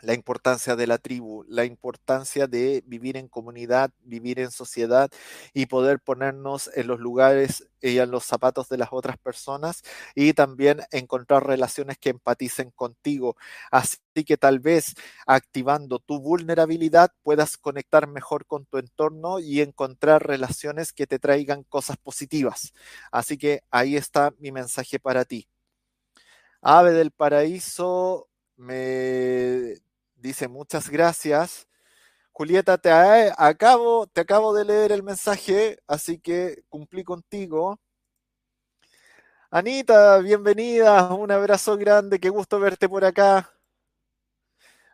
[0.05, 5.09] la importancia de la tribu, la importancia de vivir en comunidad, vivir en sociedad
[5.53, 10.33] y poder ponernos en los lugares y en los zapatos de las otras personas y
[10.33, 13.35] también encontrar relaciones que empaticen contigo.
[13.71, 14.93] Así que tal vez
[15.25, 21.63] activando tu vulnerabilidad puedas conectar mejor con tu entorno y encontrar relaciones que te traigan
[21.63, 22.73] cosas positivas.
[23.11, 25.47] Así que ahí está mi mensaje para ti.
[26.61, 29.75] Ave del paraíso me
[30.25, 31.67] dice muchas gracias.
[32.33, 32.91] Julieta, te
[33.37, 37.79] acabo, te acabo de leer el mensaje, así que cumplí contigo.
[39.51, 43.51] Anita, bienvenida, un abrazo grande, qué gusto verte por acá.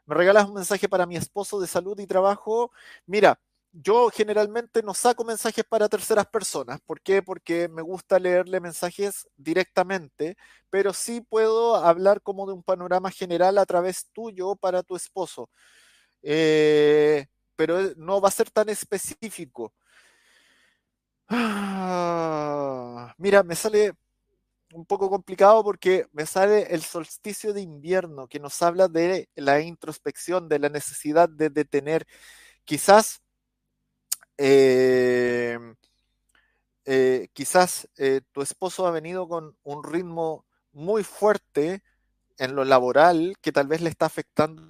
[0.05, 2.71] ¿Me regalas un mensaje para mi esposo de salud y trabajo?
[3.05, 3.39] Mira,
[3.73, 6.79] yo generalmente no saco mensajes para terceras personas.
[6.81, 7.21] ¿Por qué?
[7.23, 10.35] Porque me gusta leerle mensajes directamente,
[10.69, 15.49] pero sí puedo hablar como de un panorama general a través tuyo para tu esposo.
[16.23, 19.73] Eh, pero no va a ser tan específico.
[21.29, 23.93] Ah, mira, me sale
[24.73, 29.61] un poco complicado porque me sale el solsticio de invierno que nos habla de la
[29.61, 32.05] introspección, de la necesidad de detener.
[32.65, 33.21] Quizás,
[34.43, 35.59] eh,
[36.85, 41.83] eh, quizás eh, tu esposo ha venido con un ritmo muy fuerte
[42.39, 44.63] en lo laboral que tal vez le está afectando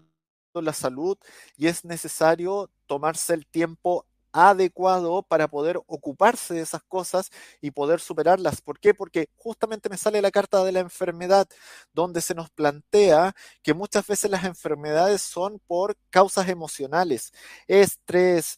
[0.55, 1.17] la salud
[1.55, 7.29] y es necesario tomarse el tiempo adecuado para poder ocuparse de esas cosas
[7.61, 8.59] y poder superarlas.
[8.61, 8.93] ¿Por qué?
[8.93, 11.47] Porque justamente me sale la carta de la enfermedad,
[11.93, 17.31] donde se nos plantea que muchas veces las enfermedades son por causas emocionales,
[17.67, 18.57] estrés,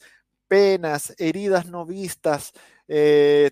[0.54, 2.54] penas, heridas no vistas,
[2.88, 3.50] eh,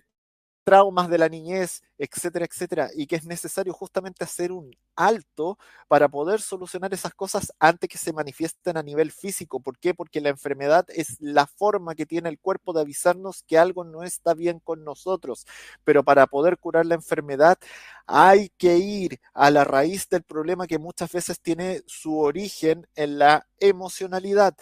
[0.62, 6.08] traumas de la niñez, etcétera, etcétera, y que es necesario justamente hacer un alto para
[6.08, 9.58] poder solucionar esas cosas antes que se manifiesten a nivel físico.
[9.58, 9.94] ¿Por qué?
[9.94, 14.04] Porque la enfermedad es la forma que tiene el cuerpo de avisarnos que algo no
[14.04, 15.44] está bien con nosotros.
[15.82, 17.58] Pero para poder curar la enfermedad
[18.06, 23.18] hay que ir a la raíz del problema que muchas veces tiene su origen en
[23.18, 24.54] la emocionalidad.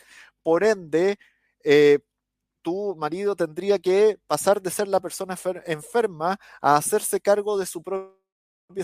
[0.43, 1.19] Por ende,
[1.65, 1.99] eh,
[2.63, 7.83] tu marido tendría que pasar de ser la persona enferma a hacerse cargo de su
[7.83, 8.21] propia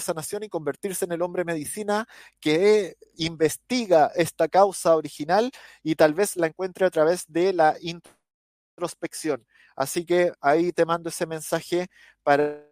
[0.01, 2.07] sanación y convertirse en el hombre medicina
[2.41, 5.51] que investiga esta causa original
[5.83, 9.47] y tal vez la encuentre a través de la introspección.
[9.77, 11.89] Así que ahí te mando ese mensaje
[12.23, 12.65] para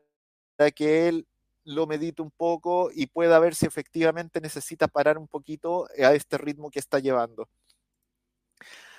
[0.75, 1.27] que él
[1.65, 6.37] lo medite un poco y pueda ver si efectivamente necesita parar un poquito a este
[6.37, 7.49] ritmo que está llevando.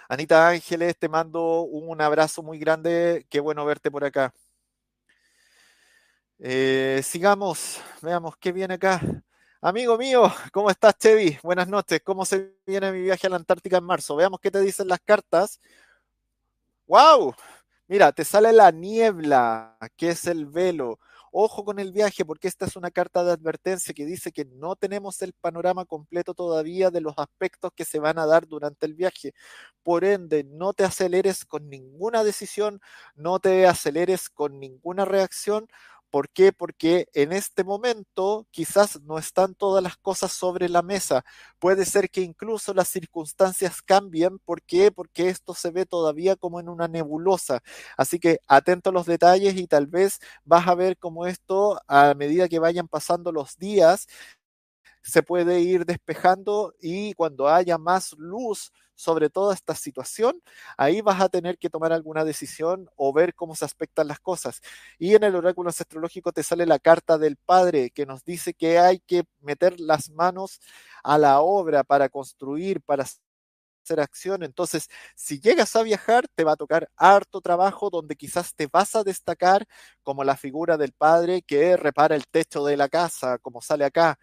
[0.07, 3.25] Anita Ángeles, te mando un abrazo muy grande.
[3.29, 4.31] Qué bueno verte por acá.
[6.37, 9.01] Eh, sigamos, veamos qué viene acá.
[9.61, 11.39] Amigo mío, ¿cómo estás, Chevy?
[11.41, 12.01] Buenas noches.
[12.03, 14.15] ¿Cómo se viene mi viaje a la Antártica en marzo?
[14.15, 15.59] Veamos qué te dicen las cartas.
[16.85, 17.33] ¡Wow!
[17.87, 20.99] Mira, te sale la niebla, que es el velo.
[21.37, 24.77] Ojo con el viaje porque esta es una carta de advertencia que dice que no
[24.77, 28.93] tenemos el panorama completo todavía de los aspectos que se van a dar durante el
[28.93, 29.33] viaje.
[29.83, 32.79] Por ende, no te aceleres con ninguna decisión,
[33.15, 35.67] no te aceleres con ninguna reacción
[36.15, 36.53] ¿Por qué?
[36.53, 41.25] Porque en este momento quizás no están todas las cosas sobre la mesa.
[41.59, 44.39] Puede ser que incluso las circunstancias cambien.
[44.39, 44.93] ¿Por qué?
[44.93, 47.61] Porque esto se ve todavía como en una nebulosa.
[47.97, 52.13] Así que atento a los detalles y tal vez vas a ver cómo esto a
[52.13, 54.07] medida que vayan pasando los días
[55.03, 60.41] se puede ir despejando y cuando haya más luz sobre toda esta situación,
[60.77, 64.61] ahí vas a tener que tomar alguna decisión o ver cómo se aspectan las cosas.
[64.99, 68.79] Y en el oráculo astrológico te sale la carta del Padre que nos dice que
[68.79, 70.59] hay que meter las manos
[71.03, 73.03] a la obra para construir, para
[73.83, 74.43] hacer acción.
[74.43, 78.95] Entonces, si llegas a viajar, te va a tocar harto trabajo donde quizás te vas
[78.95, 79.65] a destacar
[80.03, 84.17] como la figura del padre que repara el techo de la casa, como sale acá,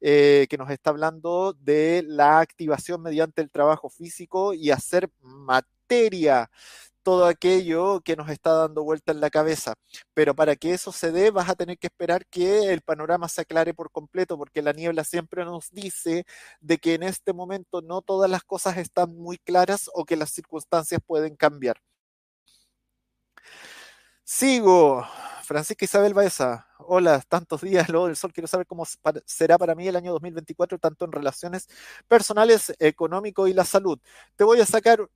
[0.00, 6.50] eh, que nos está hablando de la activación mediante el trabajo físico y hacer materia
[7.08, 9.74] todo aquello que nos está dando vuelta en la cabeza.
[10.12, 13.40] Pero para que eso se dé, vas a tener que esperar que el panorama se
[13.40, 16.26] aclare por completo, porque la niebla siempre nos dice
[16.60, 20.30] de que en este momento no todas las cosas están muy claras o que las
[20.30, 21.80] circunstancias pueden cambiar.
[24.24, 25.06] Sigo.
[25.44, 26.66] Francisca Isabel Baeza.
[26.90, 28.32] Hola, tantos días, luego del sol.
[28.32, 28.84] Quiero saber cómo
[29.26, 31.68] será para mí el año 2024, tanto en relaciones
[32.08, 33.98] personales, económico y la salud.
[34.36, 35.06] Te voy a sacar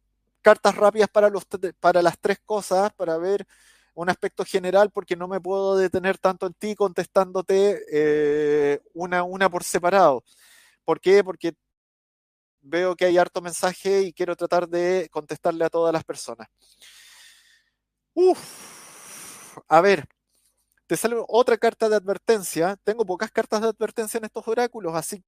[0.42, 1.46] cartas rápidas para, los,
[1.80, 3.46] para las tres cosas, para ver
[3.94, 9.48] un aspecto general, porque no me puedo detener tanto en ti contestándote eh, una, una
[9.48, 10.24] por separado.
[10.84, 11.24] ¿Por qué?
[11.24, 11.54] Porque
[12.60, 16.48] veo que hay harto mensaje y quiero tratar de contestarle a todas las personas.
[18.14, 18.72] Uf
[19.68, 20.06] a ver,
[20.92, 22.76] te sale otra carta de advertencia.
[22.84, 25.24] Tengo pocas cartas de advertencia en estos oráculos, así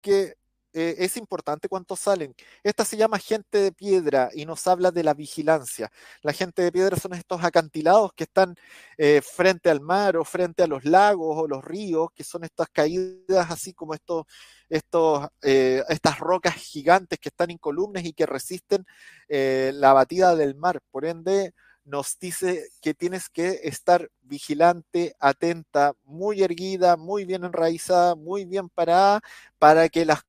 [0.00, 0.36] que
[0.72, 2.36] eh, es importante cuántos salen.
[2.62, 5.90] Esta se llama gente de piedra y nos habla de la vigilancia.
[6.22, 8.54] La gente de piedra son estos acantilados que están
[8.96, 12.68] eh, frente al mar o frente a los lagos o los ríos, que son estas
[12.68, 14.26] caídas así como estos,
[14.68, 18.86] estos, eh, estas rocas gigantes que están incolumnes y que resisten
[19.28, 20.80] la batida del mar.
[20.92, 21.54] Por ende,
[21.84, 28.68] nos dice que tienes que estar vigilante, atenta, muy erguida, muy bien enraizada, muy bien
[28.68, 29.20] parada,
[29.58, 30.22] para que las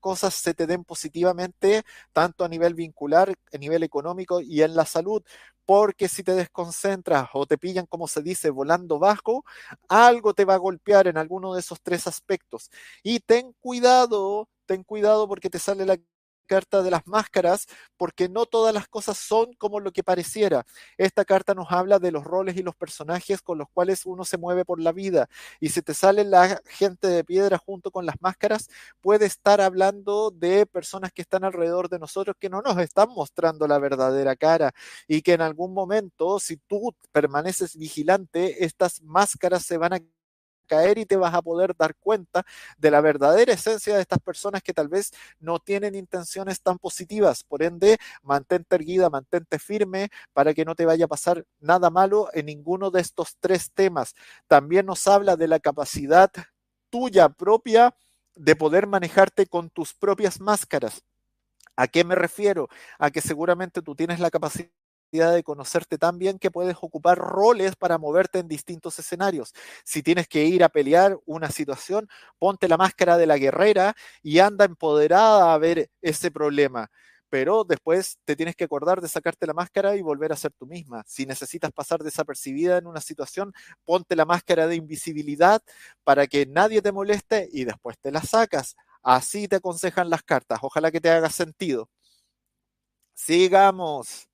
[0.00, 4.84] cosas se te den positivamente, tanto a nivel vincular, a nivel económico y en la
[4.86, 5.22] salud,
[5.64, 9.44] porque si te desconcentras o te pillan, como se dice, volando bajo,
[9.88, 12.70] algo te va a golpear en alguno de esos tres aspectos.
[13.02, 15.98] Y ten cuidado, ten cuidado porque te sale la
[16.44, 17.66] carta de las máscaras,
[17.96, 20.64] porque no todas las cosas son como lo que pareciera.
[20.98, 24.38] Esta carta nos habla de los roles y los personajes con los cuales uno se
[24.38, 25.28] mueve por la vida.
[25.60, 28.68] Y si te sale la gente de piedra junto con las máscaras,
[29.00, 33.66] puede estar hablando de personas que están alrededor de nosotros que no nos están mostrando
[33.66, 34.72] la verdadera cara
[35.08, 40.00] y que en algún momento, si tú permaneces vigilante, estas máscaras se van a
[40.64, 42.44] caer y te vas a poder dar cuenta
[42.78, 47.44] de la verdadera esencia de estas personas que tal vez no tienen intenciones tan positivas.
[47.44, 52.28] Por ende, mantente erguida, mantente firme para que no te vaya a pasar nada malo
[52.32, 54.14] en ninguno de estos tres temas.
[54.48, 56.30] También nos habla de la capacidad
[56.90, 57.94] tuya propia
[58.34, 61.02] de poder manejarte con tus propias máscaras.
[61.76, 62.68] ¿A qué me refiero?
[62.98, 64.70] A que seguramente tú tienes la capacidad
[65.18, 69.52] de conocerte tan bien que puedes ocupar roles para moverte en distintos escenarios.
[69.84, 72.08] Si tienes que ir a pelear una situación,
[72.38, 76.90] ponte la máscara de la guerrera y anda empoderada a ver ese problema
[77.30, 80.66] pero después te tienes que acordar de sacarte la máscara y volver a ser tú
[80.66, 81.02] misma.
[81.04, 83.52] Si necesitas pasar desapercibida en una situación,
[83.84, 85.60] ponte la máscara de invisibilidad
[86.04, 88.76] para que nadie te moleste y después te la sacas.
[89.02, 90.60] Así te aconsejan las cartas.
[90.62, 91.88] Ojalá que te haga sentido.
[93.14, 94.28] Sigamos.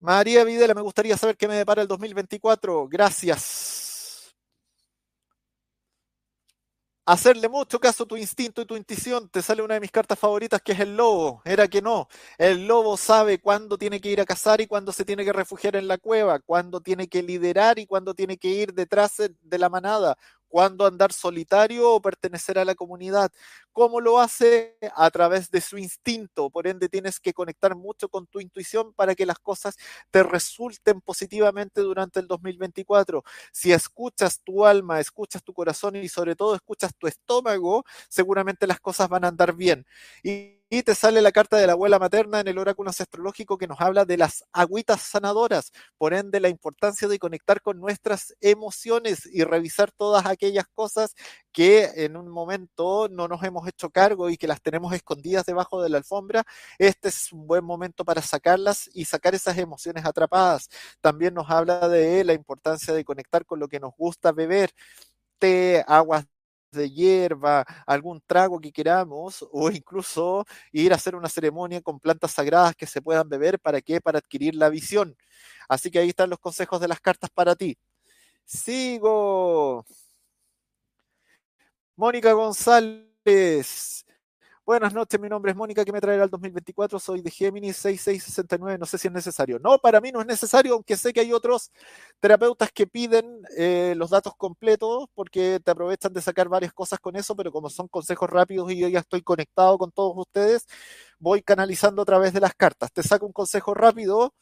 [0.00, 2.88] María Videla, me gustaría saber qué me depara el 2024.
[2.88, 4.34] Gracias.
[7.04, 9.28] Hacerle mucho caso a tu instinto y tu intuición.
[9.28, 11.42] Te sale una de mis cartas favoritas que es el lobo.
[11.44, 12.08] Era que no.
[12.38, 15.76] El lobo sabe cuándo tiene que ir a cazar y cuándo se tiene que refugiar
[15.76, 19.68] en la cueva, cuándo tiene que liderar y cuándo tiene que ir detrás de la
[19.68, 20.16] manada
[20.50, 23.32] cuándo andar solitario o pertenecer a la comunidad.
[23.80, 24.76] ¿Cómo lo hace?
[24.94, 26.50] A través de su instinto.
[26.50, 29.78] Por ende, tienes que conectar mucho con tu intuición para que las cosas
[30.10, 33.24] te resulten positivamente durante el 2024.
[33.52, 38.80] Si escuchas tu alma, escuchas tu corazón y sobre todo escuchas tu estómago, seguramente las
[38.80, 39.86] cosas van a andar bien.
[40.22, 43.80] Y te sale la carta de la abuela materna en el oráculo astrológico que nos
[43.80, 49.42] habla de las agüitas sanadoras, por ende la importancia de conectar con nuestras emociones y
[49.42, 51.16] revisar todas aquellas cosas
[51.52, 55.82] que en un momento no nos hemos hecho cargo y que las tenemos escondidas debajo
[55.82, 56.44] de la alfombra.
[56.78, 60.68] Este es un buen momento para sacarlas y sacar esas emociones atrapadas.
[61.00, 64.70] También nos habla de la importancia de conectar con lo que nos gusta beber
[65.38, 66.26] té, aguas
[66.72, 72.32] de hierba, algún trago que queramos, o incluso ir a hacer una ceremonia con plantas
[72.32, 74.00] sagradas que se puedan beber, ¿para qué?
[74.00, 75.16] Para adquirir la visión.
[75.68, 77.76] Así que ahí están los consejos de las cartas para ti.
[78.44, 79.84] Sigo.
[82.00, 84.06] Mónica González.
[84.64, 86.98] Buenas noches, mi nombre es Mónica, ¿qué me traerá el 2024?
[86.98, 89.58] Soy de Géminis 6669, no sé si es necesario.
[89.58, 91.70] No, para mí no es necesario, aunque sé que hay otros
[92.18, 97.16] terapeutas que piden eh, los datos completos porque te aprovechan de sacar varias cosas con
[97.16, 100.66] eso, pero como son consejos rápidos y yo ya estoy conectado con todos ustedes,
[101.18, 102.90] voy canalizando a través de las cartas.
[102.92, 104.32] Te saco un consejo rápido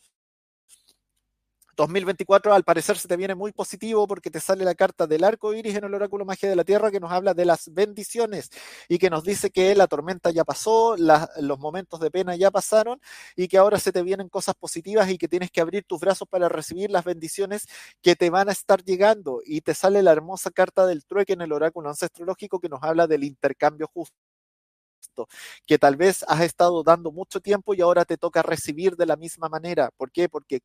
[1.79, 5.55] 2024 al parecer se te viene muy positivo porque te sale la carta del arco
[5.55, 8.51] iris en el oráculo magia de la tierra que nos habla de las bendiciones
[8.89, 13.01] y que nos dice que la tormenta ya pasó, los momentos de pena ya pasaron
[13.37, 16.27] y que ahora se te vienen cosas positivas y que tienes que abrir tus brazos
[16.29, 17.67] para recibir las bendiciones
[18.03, 21.43] que te van a estar llegando y te sale la hermosa carta del trueque en
[21.43, 24.13] el oráculo ancestrológico que nos habla del intercambio justo
[25.67, 29.17] que tal vez has estado dando mucho tiempo y ahora te toca recibir de la
[29.17, 29.91] misma manera.
[29.97, 30.29] ¿Por qué?
[30.29, 30.61] Porque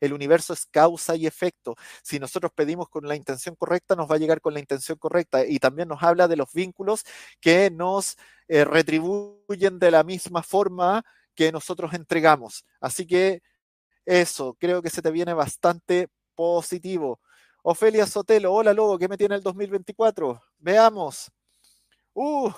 [0.00, 1.74] el universo es causa y efecto.
[2.02, 5.44] Si nosotros pedimos con la intención correcta, nos va a llegar con la intención correcta.
[5.46, 7.04] Y también nos habla de los vínculos
[7.40, 8.16] que nos
[8.48, 11.04] eh, retribuyen de la misma forma
[11.34, 12.64] que nosotros entregamos.
[12.80, 13.42] Así que
[14.04, 17.20] eso, creo que se te viene bastante positivo.
[17.62, 20.40] Ofelia Sotelo, hola Lobo, ¿qué me tiene el 2024?
[20.58, 21.30] Veamos.
[22.14, 22.50] Uh,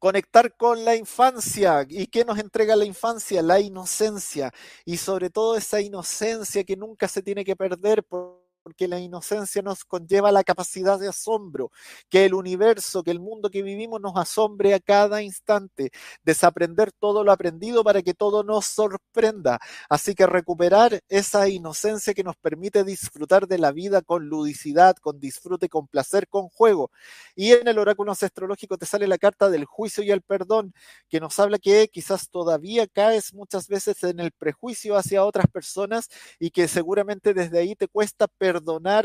[0.00, 1.86] conectar con la infancia.
[1.88, 3.42] ¿Y qué nos entrega la infancia?
[3.42, 4.52] La inocencia.
[4.84, 8.02] Y sobre todo esa inocencia que nunca se tiene que perder.
[8.02, 11.72] Por porque la inocencia nos conlleva la capacidad de asombro,
[12.08, 15.90] que el universo, que el mundo que vivimos nos asombre a cada instante,
[16.22, 19.58] desaprender todo lo aprendido para que todo nos sorprenda.
[19.88, 25.18] Así que recuperar esa inocencia que nos permite disfrutar de la vida con ludicidad, con
[25.18, 26.92] disfrute, con placer, con juego.
[27.34, 30.74] Y en el oráculo astrológico te sale la carta del juicio y el perdón,
[31.08, 36.08] que nos habla que quizás todavía caes muchas veces en el prejuicio hacia otras personas
[36.38, 38.59] y que seguramente desde ahí te cuesta perdonar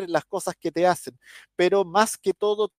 [0.08, 1.18] las cosas que te hacen.
[1.56, 2.72] Pero más que todo,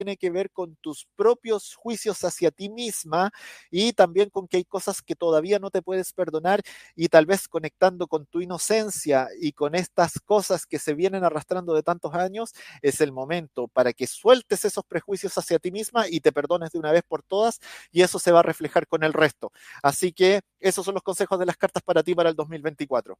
[0.00, 3.30] tiene que ver con tus propios juicios hacia ti misma
[3.70, 6.62] y también con que hay cosas que todavía no te puedes perdonar
[6.96, 11.74] y tal vez conectando con tu inocencia y con estas cosas que se vienen arrastrando
[11.74, 12.52] de tantos años,
[12.82, 16.78] es el momento para que sueltes esos prejuicios hacia ti misma y te perdones de
[16.78, 17.60] una vez por todas
[17.92, 19.52] y eso se va a reflejar con el resto.
[19.82, 23.18] Así que esos son los consejos de las cartas para ti para el 2024.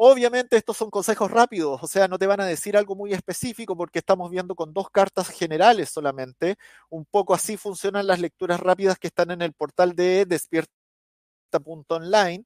[0.00, 3.76] Obviamente estos son consejos rápidos, o sea, no te van a decir algo muy específico
[3.76, 6.54] porque estamos viendo con dos cartas generales solamente.
[6.88, 12.44] Un poco así funcionan las lecturas rápidas que están en el portal de despierta.online.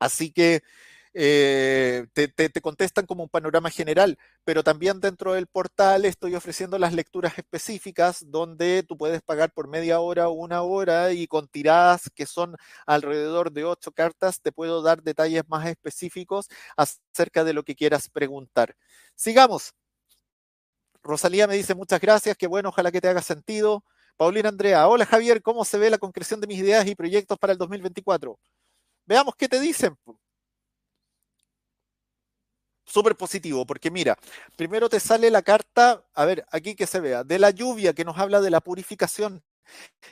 [0.00, 0.62] Así que
[1.12, 6.92] eh, te, contestan como un panorama general, pero también dentro del portal estoy ofreciendo las
[6.94, 12.10] lecturas específicas donde tú puedes pagar por media hora o una hora y con tiradas
[12.14, 12.56] que son
[12.86, 18.08] alrededor de ocho cartas te puedo dar detalles más específicos acerca de lo que quieras
[18.08, 18.76] preguntar.
[19.16, 19.72] Sigamos.
[21.02, 23.84] Rosalía me dice muchas gracias, qué bueno, ojalá que te haga sentido.
[24.16, 27.52] Paulina Andrea, hola Javier, ¿cómo se ve la concreción de mis ideas y proyectos para
[27.52, 28.38] el 2024?
[29.06, 29.96] Veamos qué te dicen
[32.90, 34.18] súper positivo, porque mira,
[34.56, 38.04] primero te sale la carta, a ver, aquí que se vea, de la lluvia que
[38.04, 39.42] nos habla de la purificación.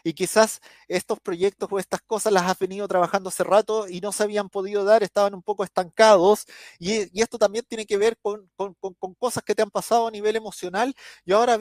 [0.05, 4.13] Y quizás estos proyectos o estas cosas las has venido trabajando hace rato y no
[4.13, 6.47] se habían podido dar, estaban un poco estancados.
[6.79, 10.11] Y, esto también tiene que ver con, con, con, cosas que te han pasado a
[10.11, 11.57] nivel emocional y ahora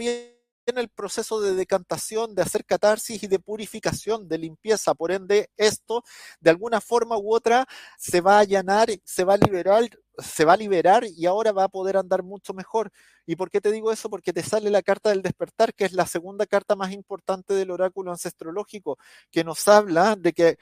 [0.68, 4.94] viene el proceso de decantación, de hacer catarsis y de purificación, de limpieza.
[4.94, 6.04] Por ende, esto
[6.42, 7.66] de alguna forma u otra
[7.98, 11.64] se va a allanar, se va a liberar, se va a liberar y ahora va
[11.64, 12.92] a poder andar mucho mejor.
[13.26, 14.10] ¿Y por qué te digo eso?
[14.10, 17.72] Porque te sale la carta del despertar, que es la segunda carta más importante del
[17.72, 18.98] oráculo ancestrológico,
[19.32, 20.58] que nos habla de que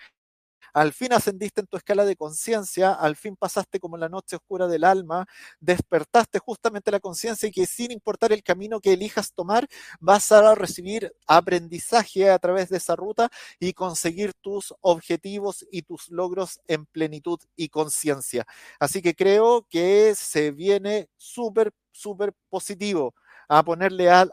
[0.74, 4.68] al fin ascendiste en tu escala de conciencia, al fin pasaste como la noche oscura
[4.68, 5.26] del alma,
[5.60, 9.68] despertaste justamente la conciencia y que sin importar el camino que elijas tomar,
[10.00, 13.30] vas a recibir aprendizaje a través de esa ruta
[13.60, 18.46] y conseguir tus objetivos y tus logros en plenitud y conciencia.
[18.80, 23.14] Así que creo que se viene súper, súper positivo
[23.48, 24.28] a ponerle a,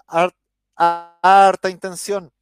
[0.77, 2.33] harta intención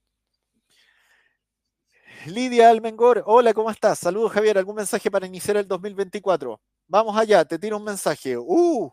[2.27, 3.99] Lidia Almengor, hola, ¿cómo estás?
[3.99, 4.59] Saludos, Javier.
[4.59, 6.61] ¿Algún mensaje para iniciar el 2024?
[6.87, 8.37] Vamos allá, te tiro un mensaje.
[8.37, 8.93] ¡Uh!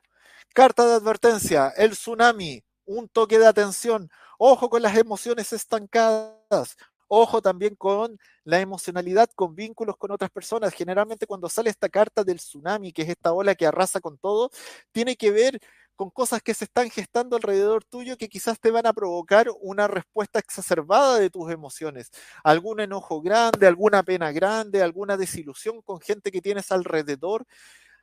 [0.54, 4.10] Carta de advertencia, el tsunami, un toque de atención.
[4.40, 6.78] Ojo con las emociones estancadas.
[7.10, 10.74] Ojo también con la emocionalidad, con vínculos con otras personas.
[10.74, 14.52] Generalmente cuando sale esta carta del tsunami, que es esta ola que arrasa con todo,
[14.94, 15.60] tiene que ver
[15.98, 19.88] con cosas que se están gestando alrededor tuyo que quizás te van a provocar una
[19.88, 22.12] respuesta exacerbada de tus emociones.
[22.43, 27.45] Algún enojo grande, alguna pena grande, alguna desilusión con gente que tienes alrededor.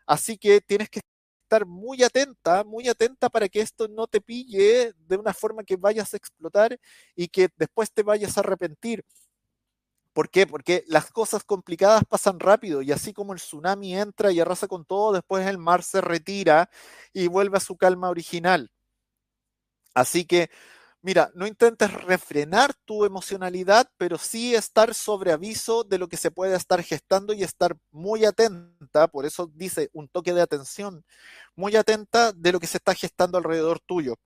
[0.07, 1.01] Así que tienes que
[1.45, 5.77] estar muy atenta, muy atenta para que esto no te pille de una forma que
[5.77, 6.79] vayas a explotar
[7.15, 9.05] y que después te vayas a arrepentir.
[10.15, 10.47] ¿Por qué?
[10.47, 14.85] Porque las cosas complicadas pasan rápido y así como el tsunami entra y arrasa con
[14.85, 16.71] todo, después el mar se retira
[17.13, 18.71] y vuelve a su calma original.
[19.95, 20.51] Así que,
[21.03, 26.31] mira, no intentes refrenar tu emocionalidad, pero sí estar sobre aviso de lo que se
[26.31, 31.05] puede estar gestando y estar muy atenta, por eso dice un toque de atención,
[31.57, 34.17] muy atenta de lo que se está gestando alrededor tuyo.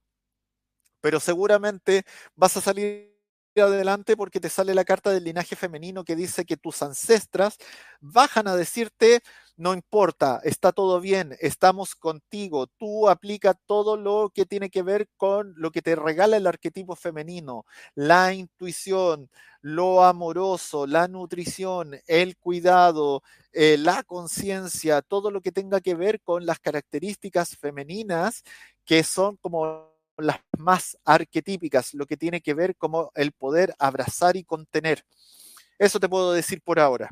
[1.01, 3.18] Pero seguramente vas a salir
[3.61, 7.57] adelante porque te sale la carta del linaje femenino que dice que tus ancestras
[8.01, 9.23] bajan a decirte,
[9.57, 15.09] no importa, está todo bien, estamos contigo, tú aplica todo lo que tiene que ver
[15.17, 19.29] con lo que te regala el arquetipo femenino, la intuición,
[19.61, 26.21] lo amoroso, la nutrición, el cuidado, eh, la conciencia, todo lo que tenga que ver
[26.21, 28.45] con las características femeninas
[28.85, 34.37] que son como las más arquetípicas, lo que tiene que ver como el poder abrazar
[34.37, 35.05] y contener.
[35.79, 37.11] Eso te puedo decir por ahora.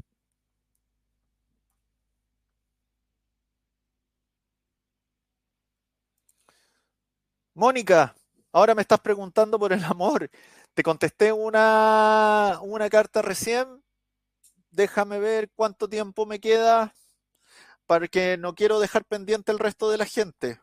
[7.54, 8.14] Mónica,
[8.52, 10.30] ahora me estás preguntando por el amor.
[10.74, 13.82] Te contesté una, una carta recién.
[14.70, 16.94] Déjame ver cuánto tiempo me queda.
[17.86, 20.60] porque no quiero dejar pendiente el resto de la gente.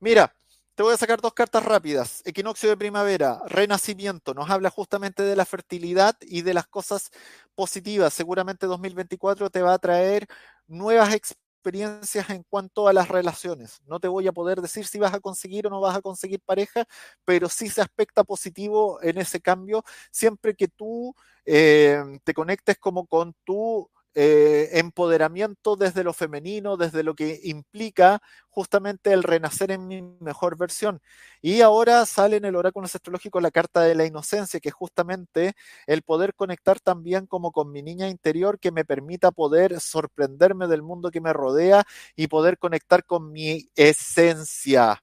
[0.00, 0.34] Mira,
[0.74, 2.22] te voy a sacar dos cartas rápidas.
[2.24, 4.34] Equinoccio de primavera, renacimiento.
[4.34, 7.10] Nos habla justamente de la fertilidad y de las cosas
[7.54, 8.12] positivas.
[8.14, 10.26] Seguramente 2024 te va a traer
[10.66, 13.80] nuevas experiencias en cuanto a las relaciones.
[13.86, 16.40] No te voy a poder decir si vas a conseguir o no vas a conseguir
[16.44, 16.84] pareja,
[17.24, 19.82] pero sí se aspecta positivo en ese cambio
[20.12, 21.14] siempre que tú
[21.44, 28.20] eh, te conectes como con tu eh, empoderamiento desde lo femenino, desde lo que implica
[28.48, 31.02] justamente el renacer en mi mejor versión.
[31.42, 35.54] Y ahora sale en el oráculo astrológico la carta de la inocencia, que es justamente
[35.86, 40.82] el poder conectar también como con mi niña interior que me permita poder sorprenderme del
[40.82, 41.84] mundo que me rodea
[42.16, 45.02] y poder conectar con mi esencia.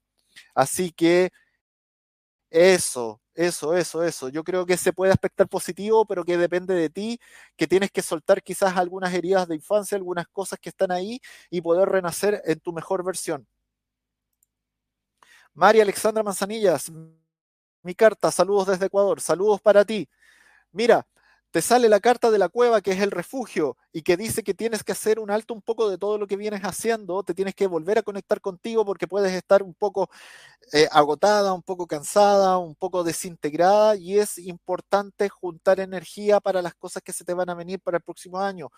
[0.56, 1.32] Así que
[2.52, 4.30] eso, eso, eso, eso.
[4.30, 7.20] Yo creo que se puede aspectar positivo, pero que depende de ti,
[7.58, 11.20] que tienes que soltar quizás algunas heridas de infancia, algunas cosas que están ahí
[11.50, 13.48] y poder renacer en tu mejor versión.
[15.54, 16.92] María Alexandra Manzanillas,
[17.84, 20.08] mi carta, saludos desde Ecuador, saludos para ti.
[20.72, 21.08] Mira,
[21.54, 24.56] te sale la carta de la cueva, que es el refugio, y que dice que
[24.56, 27.54] tienes que hacer un alto un poco de todo lo que vienes haciendo, te tienes
[27.54, 30.10] que volver a conectar contigo porque puedes estar un poco
[30.72, 36.74] eh, agotada, un poco cansada, un poco desintegrada, y es importante juntar energía para las
[36.74, 38.72] cosas que se te van a venir para el próximo año.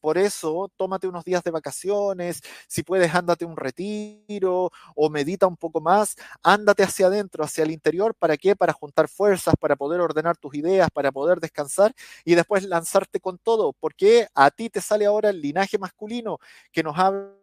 [0.00, 5.56] Por eso, tómate unos días de vacaciones, si puedes, ándate un retiro o medita un
[5.56, 8.56] poco más, ándate hacia adentro, hacia el interior, ¿para qué?
[8.56, 13.38] Para juntar fuerzas, para poder ordenar tus ideas, para poder descansar y después lanzarte con
[13.38, 16.38] todo, porque a ti te sale ahora el linaje masculino
[16.72, 17.39] que nos habla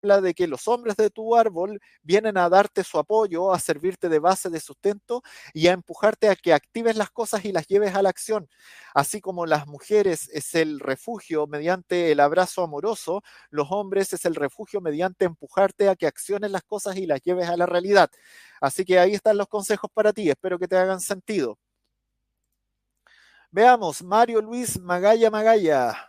[0.00, 4.20] de que los hombres de tu árbol vienen a darte su apoyo, a servirte de
[4.20, 5.22] base de sustento
[5.52, 8.48] y a empujarte a que actives las cosas y las lleves a la acción.
[8.94, 14.36] Así como las mujeres es el refugio mediante el abrazo amoroso, los hombres es el
[14.36, 18.08] refugio mediante empujarte a que acciones las cosas y las lleves a la realidad.
[18.60, 21.58] Así que ahí están los consejos para ti, espero que te hagan sentido.
[23.50, 26.07] Veamos, Mario Luis Magalla Magalla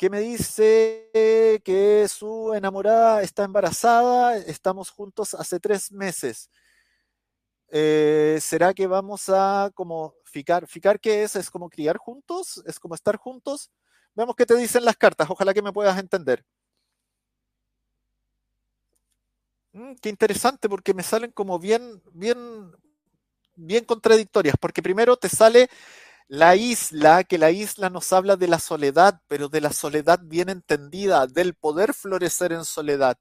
[0.00, 6.48] que me dice que su enamorada está embarazada, estamos juntos hace tres meses.
[7.68, 10.66] Eh, ¿Será que vamos a como ficar?
[10.66, 11.36] ¿Ficar qué es?
[11.36, 12.62] ¿Es como criar juntos?
[12.64, 13.70] ¿Es como estar juntos?
[14.14, 16.46] Veamos qué te dicen las cartas, ojalá que me puedas entender.
[19.72, 22.72] Mm, qué interesante porque me salen como bien, bien,
[23.54, 25.68] bien contradictorias, porque primero te sale
[26.30, 30.48] la isla, que la isla nos habla de la soledad, pero de la soledad bien
[30.48, 33.18] entendida, del poder florecer en soledad.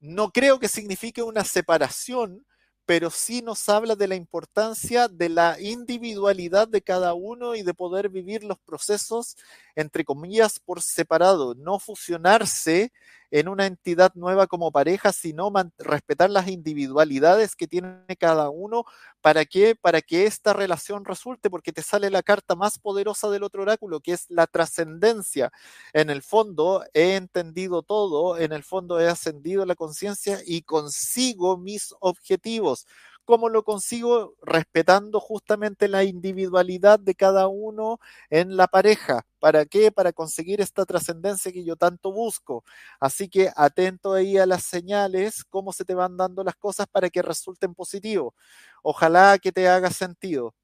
[0.00, 2.44] No creo que signifique una separación,
[2.86, 7.72] pero sí nos habla de la importancia de la individualidad de cada uno y de
[7.72, 9.36] poder vivir los procesos,
[9.76, 12.92] entre comillas, por separado, no fusionarse
[13.34, 18.84] en una entidad nueva como pareja, sino respetar las individualidades que tiene cada uno.
[19.20, 19.74] ¿Para qué?
[19.74, 23.98] Para que esta relación resulte, porque te sale la carta más poderosa del otro oráculo,
[23.98, 25.50] que es la trascendencia.
[25.92, 31.56] En el fondo he entendido todo, en el fondo he ascendido la conciencia y consigo
[31.56, 32.86] mis objetivos.
[33.24, 34.34] ¿Cómo lo consigo?
[34.42, 37.98] Respetando justamente la individualidad de cada uno
[38.28, 39.26] en la pareja.
[39.38, 39.90] ¿Para qué?
[39.90, 42.64] Para conseguir esta trascendencia que yo tanto busco.
[43.00, 47.08] Así que atento ahí a las señales, cómo se te van dando las cosas para
[47.08, 48.34] que resulten positivos.
[48.82, 50.54] Ojalá que te haga sentido.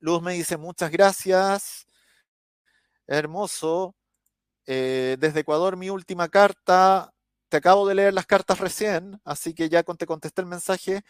[0.00, 1.86] Luz me dice muchas gracias.
[3.06, 3.94] Hermoso.
[4.66, 7.12] Eh, desde Ecuador, mi última carta.
[7.48, 11.02] Te acabo de leer las cartas recién, así que ya te contesté el mensaje.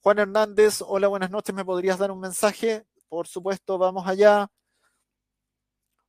[0.00, 2.86] Juan Hernández, hola, buenas noches, ¿me podrías dar un mensaje?
[3.08, 4.48] Por supuesto, vamos allá.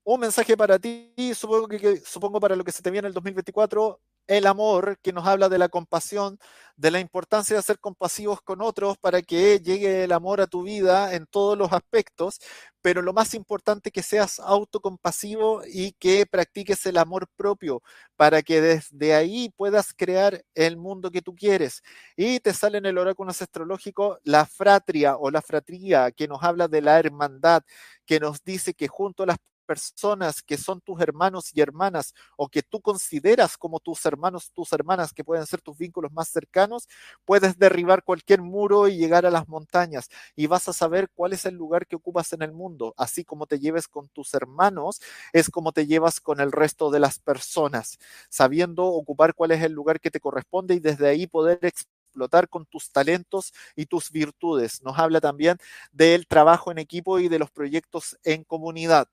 [0.04, 4.00] Un mensaje para ti, supongo que, supongo para lo que se te viene el 2024
[4.30, 6.40] el amor, que nos habla de la compasión,
[6.78, 10.62] de la importancia de ser compasivos con otros para que llegue el amor a tu
[10.64, 12.40] vida en todos los aspectos,
[12.82, 17.82] pero lo más importante que seas autocompasivo y que practiques el amor propio
[18.16, 21.82] para que desde ahí puedas crear el mundo que tú quieres.
[22.16, 26.68] Y te sale en el oráculo astrológico la fratria o la fratría que nos habla
[26.68, 27.64] de la hermandad,
[28.06, 29.38] que nos dice que junto a las
[29.70, 34.74] personas que son tus hermanos y hermanas o que tú consideras como tus hermanos, tus
[34.74, 36.88] hermanas, que pueden ser tus vínculos más cercanos,
[37.24, 41.46] puedes derribar cualquier muro y llegar a las montañas y vas a saber cuál es
[41.46, 42.96] el lugar que ocupas en el mundo.
[42.98, 45.02] Así como te lleves con tus hermanos,
[45.34, 49.74] es como te llevas con el resto de las personas, sabiendo ocupar cuál es el
[49.74, 54.82] lugar que te corresponde y desde ahí poder explotar con tus talentos y tus virtudes.
[54.82, 55.58] Nos habla también
[55.92, 59.08] del trabajo en equipo y de los proyectos en comunidad.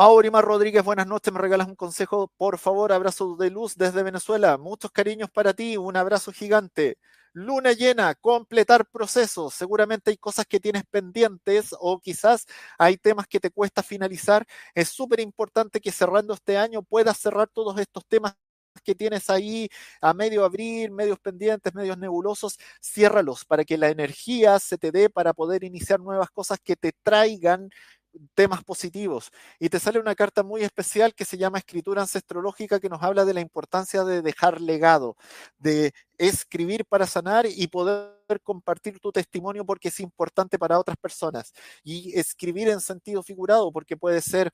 [0.00, 4.56] Aurimar Rodríguez, buenas noches, me regalas un consejo, por favor, abrazo de luz desde Venezuela,
[4.56, 6.98] muchos cariños para ti, un abrazo gigante.
[7.32, 12.46] Luna llena, completar procesos, seguramente hay cosas que tienes pendientes o quizás
[12.78, 14.46] hay temas que te cuesta finalizar.
[14.72, 18.36] Es súper importante que cerrando este año puedas cerrar todos estos temas
[18.84, 19.68] que tienes ahí
[20.00, 25.10] a medio abril, medios pendientes, medios nebulosos, ciérralos para que la energía se te dé
[25.10, 27.70] para poder iniciar nuevas cosas que te traigan
[28.34, 29.30] temas positivos.
[29.58, 33.24] Y te sale una carta muy especial que se llama Escritura Ancestrológica, que nos habla
[33.24, 35.16] de la importancia de dejar legado,
[35.58, 41.52] de escribir para sanar y poder compartir tu testimonio porque es importante para otras personas.
[41.82, 44.50] Y escribir en sentido figurado porque puede ser...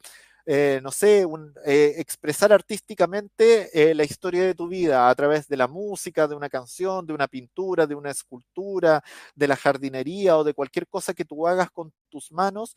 [0.46, 1.24] Eh, no sé,
[1.64, 6.34] eh, expresar artísticamente eh, la historia de tu vida a través de la música, de
[6.34, 9.02] una canción, de una pintura, de una escultura,
[9.34, 12.76] de la jardinería o de cualquier cosa que tú hagas con tus manos,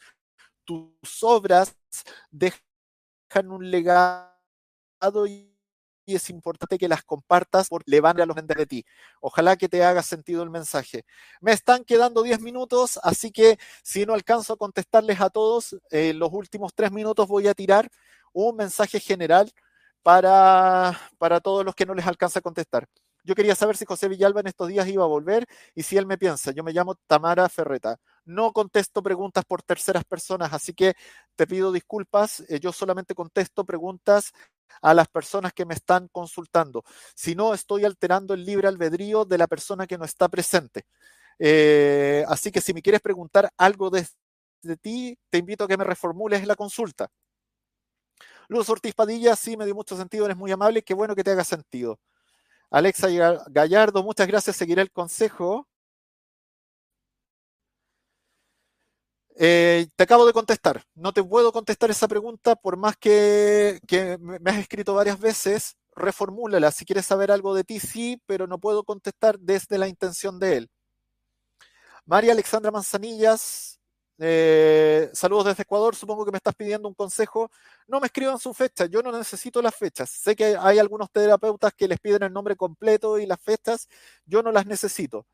[0.67, 1.77] tus obras
[2.29, 2.61] dejan
[3.49, 5.53] un legado y,
[6.07, 8.85] es importante que las compartas porque le van a los de ti.
[9.19, 11.03] Ojalá que te haga sentido el mensaje.
[11.41, 16.13] Me están quedando 10 minutos, así que si no alcanzo a contestarles a todos, eh,
[16.13, 17.89] los últimos 3 minutos voy a tirar
[18.31, 19.51] un mensaje general
[20.01, 22.87] para, para todos los que no les alcanza a contestar.
[23.27, 26.05] Yo quería saber si José Villalba en estos días iba a volver y si él
[26.05, 26.51] me piensa.
[26.51, 27.99] Yo me llamo Tamara Ferreta.
[28.23, 30.93] No contesto preguntas por terceras personas, así que
[31.35, 32.39] te pido disculpas.
[32.47, 34.31] Eh, yo solamente contesto preguntas
[34.81, 36.85] a las personas que me están consultando.
[37.15, 40.85] Si no, estoy alterando el libre albedrío de la persona que no está presente.
[41.37, 44.07] Eh, así que si me quieres preguntar algo de,
[44.61, 47.09] de ti, te invito a que me reformules la consulta.
[48.47, 51.31] Luz Ortiz Padilla, sí, me dio mucho sentido, eres muy amable, qué bueno que te
[51.31, 51.99] haga sentido.
[52.69, 53.07] Alexa
[53.49, 55.67] Gallardo, muchas gracias, seguiré el consejo.
[59.39, 60.83] Eh, te acabo de contestar.
[60.95, 63.79] No te puedo contestar esa pregunta por más que,
[64.19, 65.75] me has escrito varias veces.
[65.95, 66.71] Reformúlala.
[66.71, 70.57] Si quieres saber algo de ti, sí, pero no puedo contestar desde la intención de
[70.57, 70.69] él.
[72.05, 73.76] María Alexandra Manzanillas,
[74.19, 77.51] eh, saludos desde Ecuador, supongo que me estás pidiendo un consejo.
[77.87, 80.09] No me escriban su fecha, yo no necesito las fechas.
[80.09, 83.87] Sé que hay algunos terapeutas que les piden el nombre completo y las fechas,
[84.25, 85.27] yo no las necesito.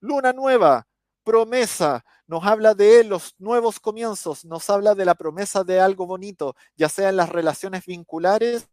[0.00, 0.86] Luna nueva,
[1.24, 6.56] promesa, nos habla de los nuevos comienzos, nos habla de la promesa de algo bonito,
[6.76, 8.68] ya sea en las relaciones vinculares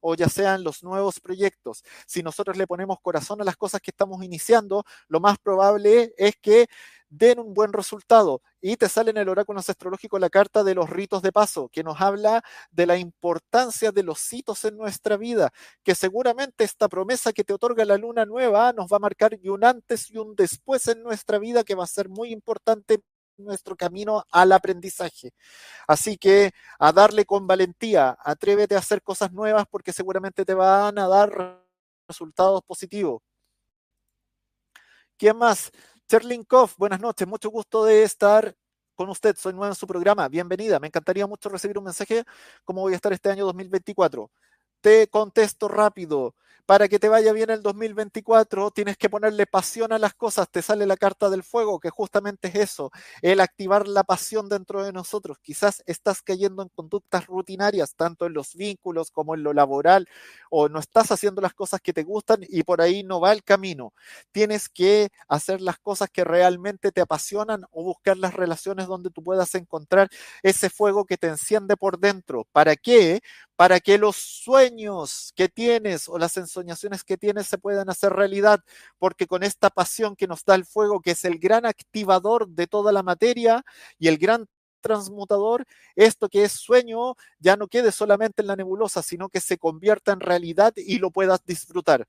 [0.00, 1.82] o ya sean los nuevos proyectos.
[2.06, 6.36] Si nosotros le ponemos corazón a las cosas que estamos iniciando, lo más probable es
[6.40, 6.68] que
[7.08, 8.42] den un buen resultado.
[8.60, 11.82] Y te sale en el oráculo astrológico la carta de los ritos de paso, que
[11.84, 15.50] nos habla de la importancia de los hitos en nuestra vida,
[15.84, 19.64] que seguramente esta promesa que te otorga la luna nueva nos va a marcar un
[19.64, 23.00] antes y un después en nuestra vida que va a ser muy importante
[23.38, 25.32] nuestro camino al aprendizaje.
[25.86, 30.98] Así que a darle con valentía, atrévete a hacer cosas nuevas porque seguramente te van
[30.98, 31.62] a dar
[32.08, 33.22] resultados positivos.
[35.18, 35.70] ¿Quién más?
[36.46, 38.54] Koff, buenas noches, mucho gusto de estar
[38.94, 39.36] con usted.
[39.36, 40.28] Soy nueva en su programa.
[40.28, 40.78] Bienvenida.
[40.78, 42.22] Me encantaría mucho recibir un mensaje
[42.64, 44.30] cómo voy a estar este año 2024.
[44.84, 46.34] Te contesto rápido
[46.66, 50.48] para que te vaya bien el 2024, tienes que ponerle pasión a las cosas.
[50.50, 52.90] Te sale la carta del fuego, que justamente es eso,
[53.22, 55.38] el activar la pasión dentro de nosotros.
[55.40, 60.08] Quizás estás cayendo en conductas rutinarias, tanto en los vínculos como en lo laboral,
[60.50, 63.44] o no estás haciendo las cosas que te gustan y por ahí no va el
[63.44, 63.92] camino.
[64.32, 69.22] Tienes que hacer las cosas que realmente te apasionan o buscar las relaciones donde tú
[69.22, 70.08] puedas encontrar
[70.42, 72.44] ese fuego que te enciende por dentro.
[72.50, 73.20] ¿Para qué?
[73.56, 78.12] Para que los sueños que tienes o las sensaciones soñaciones que tienes se puedan hacer
[78.12, 78.62] realidad,
[78.98, 82.66] porque con esta pasión que nos da el fuego, que es el gran activador de
[82.66, 83.64] toda la materia
[83.98, 84.46] y el gran
[84.80, 89.58] transmutador, esto que es sueño ya no quede solamente en la nebulosa, sino que se
[89.58, 92.06] convierta en realidad y lo puedas disfrutar.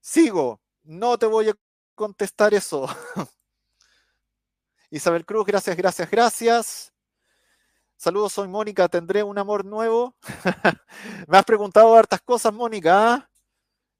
[0.00, 1.54] Sigo, no te voy a
[1.94, 2.88] contestar eso.
[4.90, 6.97] Isabel Cruz, gracias, gracias, gracias.
[7.98, 10.14] Saludos, soy Mónica, ¿tendré un amor nuevo?
[11.26, 13.14] me has preguntado hartas cosas, Mónica.
[13.14, 13.30] ¿ah?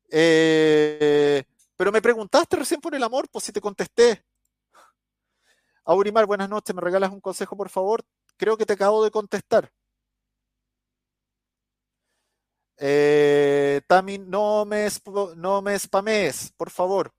[0.08, 1.42] Eh,
[1.76, 4.24] pero me preguntaste recién por el amor, pues si te contesté.
[5.84, 8.04] Aurimar, buenas noches, ¿me regalas un consejo, por favor?
[8.36, 9.72] Creo que te acabo de contestar.
[12.78, 14.86] Eh, Tami, no me,
[15.36, 17.12] no me spamees, por favor.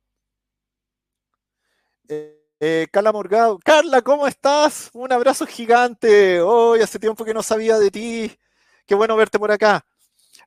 [2.09, 3.59] Eh, eh, Carla Morgado.
[3.63, 4.89] Carla, ¿cómo estás?
[4.93, 6.41] Un abrazo gigante.
[6.41, 8.37] Hoy hace tiempo que no sabía de ti.
[8.85, 9.85] Qué bueno verte por acá.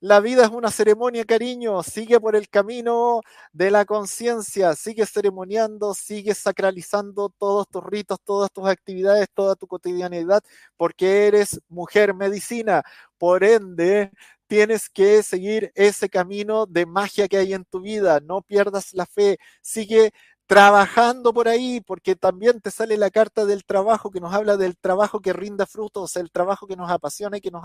[0.01, 1.83] La vida es una ceremonia, cariño.
[1.83, 3.21] Sigue por el camino
[3.53, 4.75] de la conciencia.
[4.75, 10.43] Sigue ceremoniando, sigue sacralizando todos tus ritos, todas tus actividades, toda tu cotidianidad,
[10.77, 12.83] porque eres mujer medicina.
[13.17, 14.11] Por ende,
[14.49, 18.21] tienes que seguir ese camino de magia que hay en tu vida.
[18.21, 19.39] No pierdas la fe.
[19.63, 20.13] Sigue
[20.47, 24.77] trabajando por ahí, porque también te sale la carta del trabajo que nos habla del
[24.77, 27.65] trabajo que rinda frutos, el trabajo que nos apasiona y que nos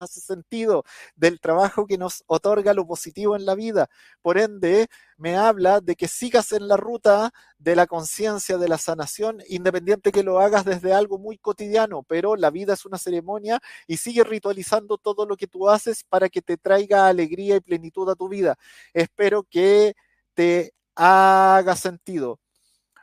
[0.00, 0.84] hace sentido,
[1.16, 3.88] del trabajo que nos otorga lo positivo en la vida.
[4.22, 8.78] Por ende, me habla de que sigas en la ruta de la conciencia, de la
[8.78, 13.60] sanación, independiente que lo hagas desde algo muy cotidiano, pero la vida es una ceremonia
[13.86, 18.08] y sigue ritualizando todo lo que tú haces para que te traiga alegría y plenitud
[18.10, 18.56] a tu vida.
[18.92, 19.94] Espero que
[20.34, 22.40] te haga sentido.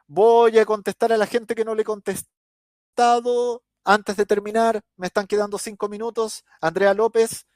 [0.08, 5.08] Voy a contestar a la gente que no le he contestado antes de terminar, me
[5.08, 6.44] están quedando cinco minutos.
[6.62, 7.48] Andrea López,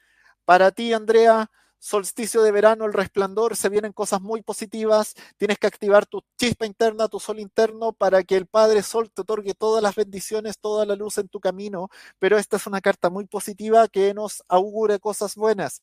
[0.44, 5.14] para ti, Andrea, solsticio de verano, el resplandor, se vienen cosas muy positivas.
[5.36, 9.22] Tienes que activar tu chispa interna, tu sol interno, para que el Padre Sol te
[9.22, 11.88] otorgue todas las bendiciones, toda la luz en tu camino.
[12.18, 15.82] Pero esta es una carta muy positiva que nos augure cosas buenas.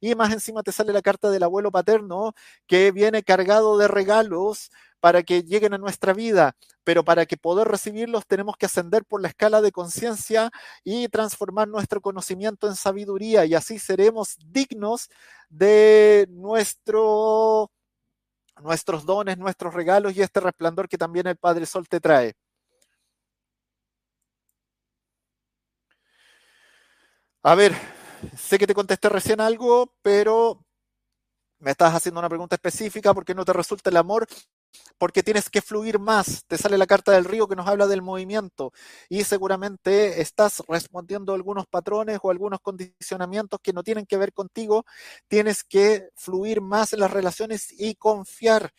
[0.00, 2.34] Y más encima te sale la carta del abuelo paterno
[2.66, 7.68] que viene cargado de regalos para que lleguen a nuestra vida, pero para que poder
[7.68, 10.50] recibirlos tenemos que ascender por la escala de conciencia
[10.84, 15.08] y transformar nuestro conocimiento en sabiduría y así seremos dignos
[15.48, 17.70] de nuestro,
[18.62, 22.34] nuestros dones, nuestros regalos y este resplandor que también el Padre Sol te trae.
[27.42, 27.72] A ver,
[28.36, 30.64] sé que te contesté recién algo, pero
[31.58, 34.26] me estás haciendo una pregunta específica porque no te resulta el amor
[34.98, 36.44] porque tienes que fluir más.
[36.46, 38.72] Te sale la carta del río que nos habla del movimiento
[39.08, 44.32] y seguramente estás respondiendo a algunos patrones o algunos condicionamientos que no tienen que ver
[44.32, 44.84] contigo.
[45.28, 48.70] Tienes que fluir más en las relaciones y confiar.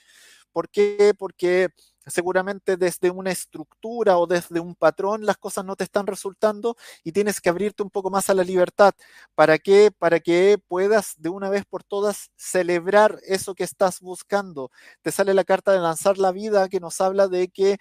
[0.51, 1.13] ¿Por qué?
[1.17, 1.69] Porque
[2.07, 7.11] seguramente desde una estructura o desde un patrón las cosas no te están resultando y
[7.11, 8.93] tienes que abrirte un poco más a la libertad.
[9.35, 9.91] ¿Para qué?
[9.97, 14.71] Para que puedas de una vez por todas celebrar eso que estás buscando.
[15.01, 17.77] Te sale la carta de lanzar la vida que nos habla de que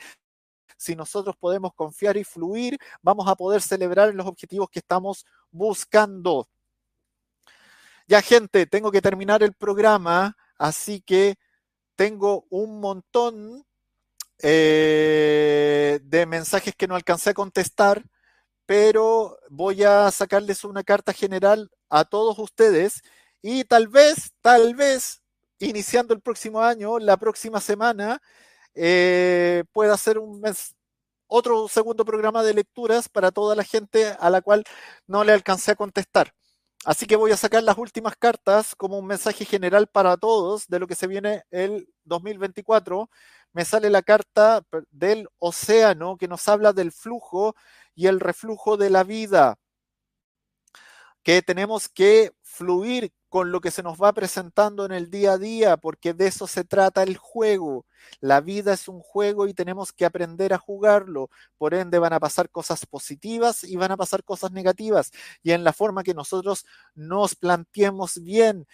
[0.77, 6.49] si nosotros podemos confiar y fluir, vamos a poder celebrar los objetivos que estamos buscando.
[8.09, 11.37] Ya gente, tengo que terminar el programa, así que
[11.97, 13.65] tengo un montón
[14.43, 18.05] eh, de mensajes que no alcancé a contestar,
[18.67, 23.03] pero voy a sacarles una carta general a todos ustedes
[23.43, 25.23] y tal vez, tal vez,
[25.59, 28.21] iniciando el próximo año, la próxima semana,
[28.75, 30.75] eh, pueda hacer un mes,
[31.29, 34.65] otro segundo programa de lecturas para toda la gente a la cual
[35.07, 36.35] no le alcancé a contestar.
[36.85, 40.79] Así que voy a sacar las últimas cartas como un mensaje general para todos de
[40.79, 43.11] lo que se viene el 2024
[43.57, 47.57] me sale la carta del océano que nos habla del flujo
[47.95, 49.57] y el reflujo de la vida,
[51.23, 55.39] que tenemos que fluir con lo que se nos va presentando en el día a
[55.39, 57.87] día, porque de eso se trata el juego.
[58.21, 61.31] La vida es un juego y tenemos que aprender a jugarlo.
[61.57, 65.13] Por ende van a pasar cosas positivas y van a pasar cosas negativas.
[65.43, 68.67] Y en la forma que nosotros nos planteemos bien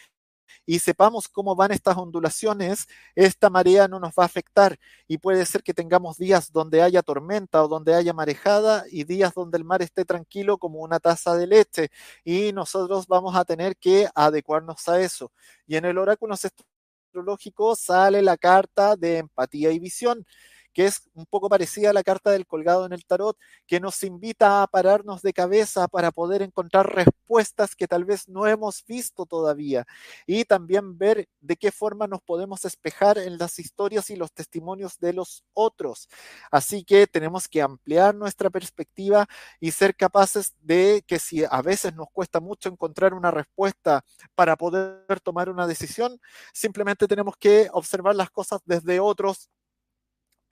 [0.67, 4.79] y sepamos cómo van estas ondulaciones, esta marea no nos va a afectar
[5.09, 9.35] y puede ser que tengamos días donde haya tormenta o donde haya marejada y días
[9.35, 11.89] donde el mar esté tranquilo como una taza de leche
[12.25, 15.33] y nosotros vamos a tener que adecuarnos a eso.
[15.67, 20.25] Y en el oráculo astrológico sale la carta de empatía y visión
[20.73, 24.03] que es un poco parecida a la carta del colgado en el tarot, que nos
[24.03, 29.27] invita a pararnos de cabeza para poder encontrar respuestas que tal vez no hemos visto
[29.27, 29.87] todavía
[30.27, 34.99] y también ver de qué forma nos podemos espejar en las historias y los testimonios
[34.99, 36.09] de los otros.
[36.51, 39.27] Así que tenemos que ampliar nuestra perspectiva
[39.61, 44.05] y ser capaces de que si a veces nos cuesta mucho encontrar una respuesta
[44.35, 46.21] para poder tomar una decisión,
[46.53, 49.51] simplemente tenemos que observar las cosas desde otros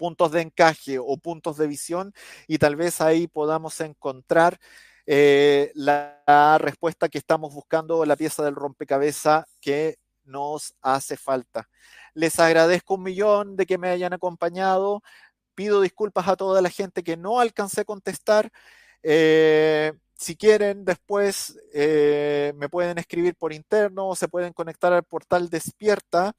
[0.00, 2.14] puntos de encaje o puntos de visión
[2.48, 4.58] y tal vez ahí podamos encontrar
[5.04, 11.68] eh, la, respuesta que estamos buscando, la pieza del rompecabezas que nos hace falta.
[12.14, 15.02] Les agradezco un millón de que me hayan acompañado.
[15.54, 18.50] Pido disculpas a toda la gente que no alcancé a contestar.
[19.02, 25.04] Eh, si quieren, después eh, me pueden escribir por interno o se pueden conectar al
[25.04, 26.34] portal Despierta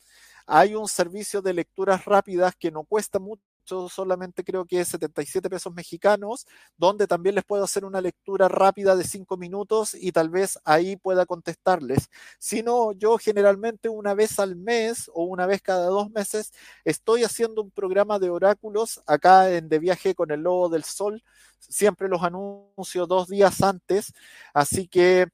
[0.53, 5.49] hay un servicio de lecturas rápidas que no cuesta mucho solamente creo que es 77
[5.49, 6.45] pesos mexicanos,
[6.78, 10.95] donde también les puedo hacer una lectura rápida de 5 minutos y tal vez ahí
[10.97, 12.09] pueda contestarles.
[12.39, 16.53] Si no, yo generalmente una vez al mes o una vez cada dos meses
[16.86, 21.24] estoy haciendo un programa de oráculos acá en De Viaje con el Lobo del Sol.
[21.59, 24.14] Siempre los anuncio dos días antes,
[24.53, 25.28] así que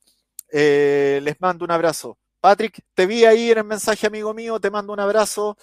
[0.52, 2.18] eh, les mando un abrazo.
[2.40, 5.58] Patrick, te vi ahí en el mensaje, amigo mío, te mando un abrazo.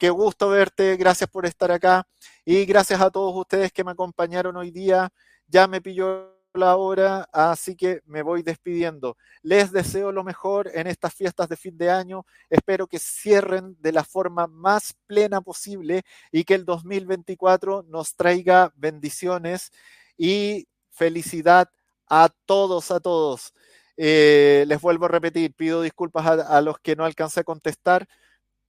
[0.00, 2.08] Qué gusto verte, gracias por estar acá
[2.46, 5.12] y gracias a todos ustedes que me acompañaron hoy día.
[5.46, 9.18] Ya me pilló la hora, así que me voy despidiendo.
[9.42, 12.24] Les deseo lo mejor en estas fiestas de fin de año.
[12.48, 18.72] Espero que cierren de la forma más plena posible y que el 2024 nos traiga
[18.76, 19.70] bendiciones
[20.16, 21.68] y felicidad
[22.08, 23.52] a todos, a todos.
[23.98, 28.08] Eh, les vuelvo a repetir, pido disculpas a, a los que no alcancé a contestar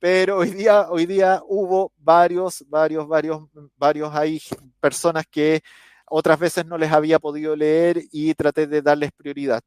[0.01, 3.43] pero hoy día, hoy día hubo varios, varios, varios,
[3.77, 4.41] varios hay
[4.79, 5.61] personas que
[6.07, 9.61] otras veces no les había podido leer y traté de darles prioridad.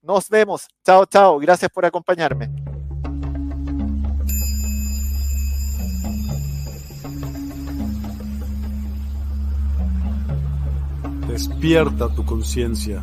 [0.00, 0.68] Nos vemos.
[0.86, 1.40] Chao, chao.
[1.40, 2.50] Gracias por acompañarme.
[11.26, 13.02] Despierta tu conciencia.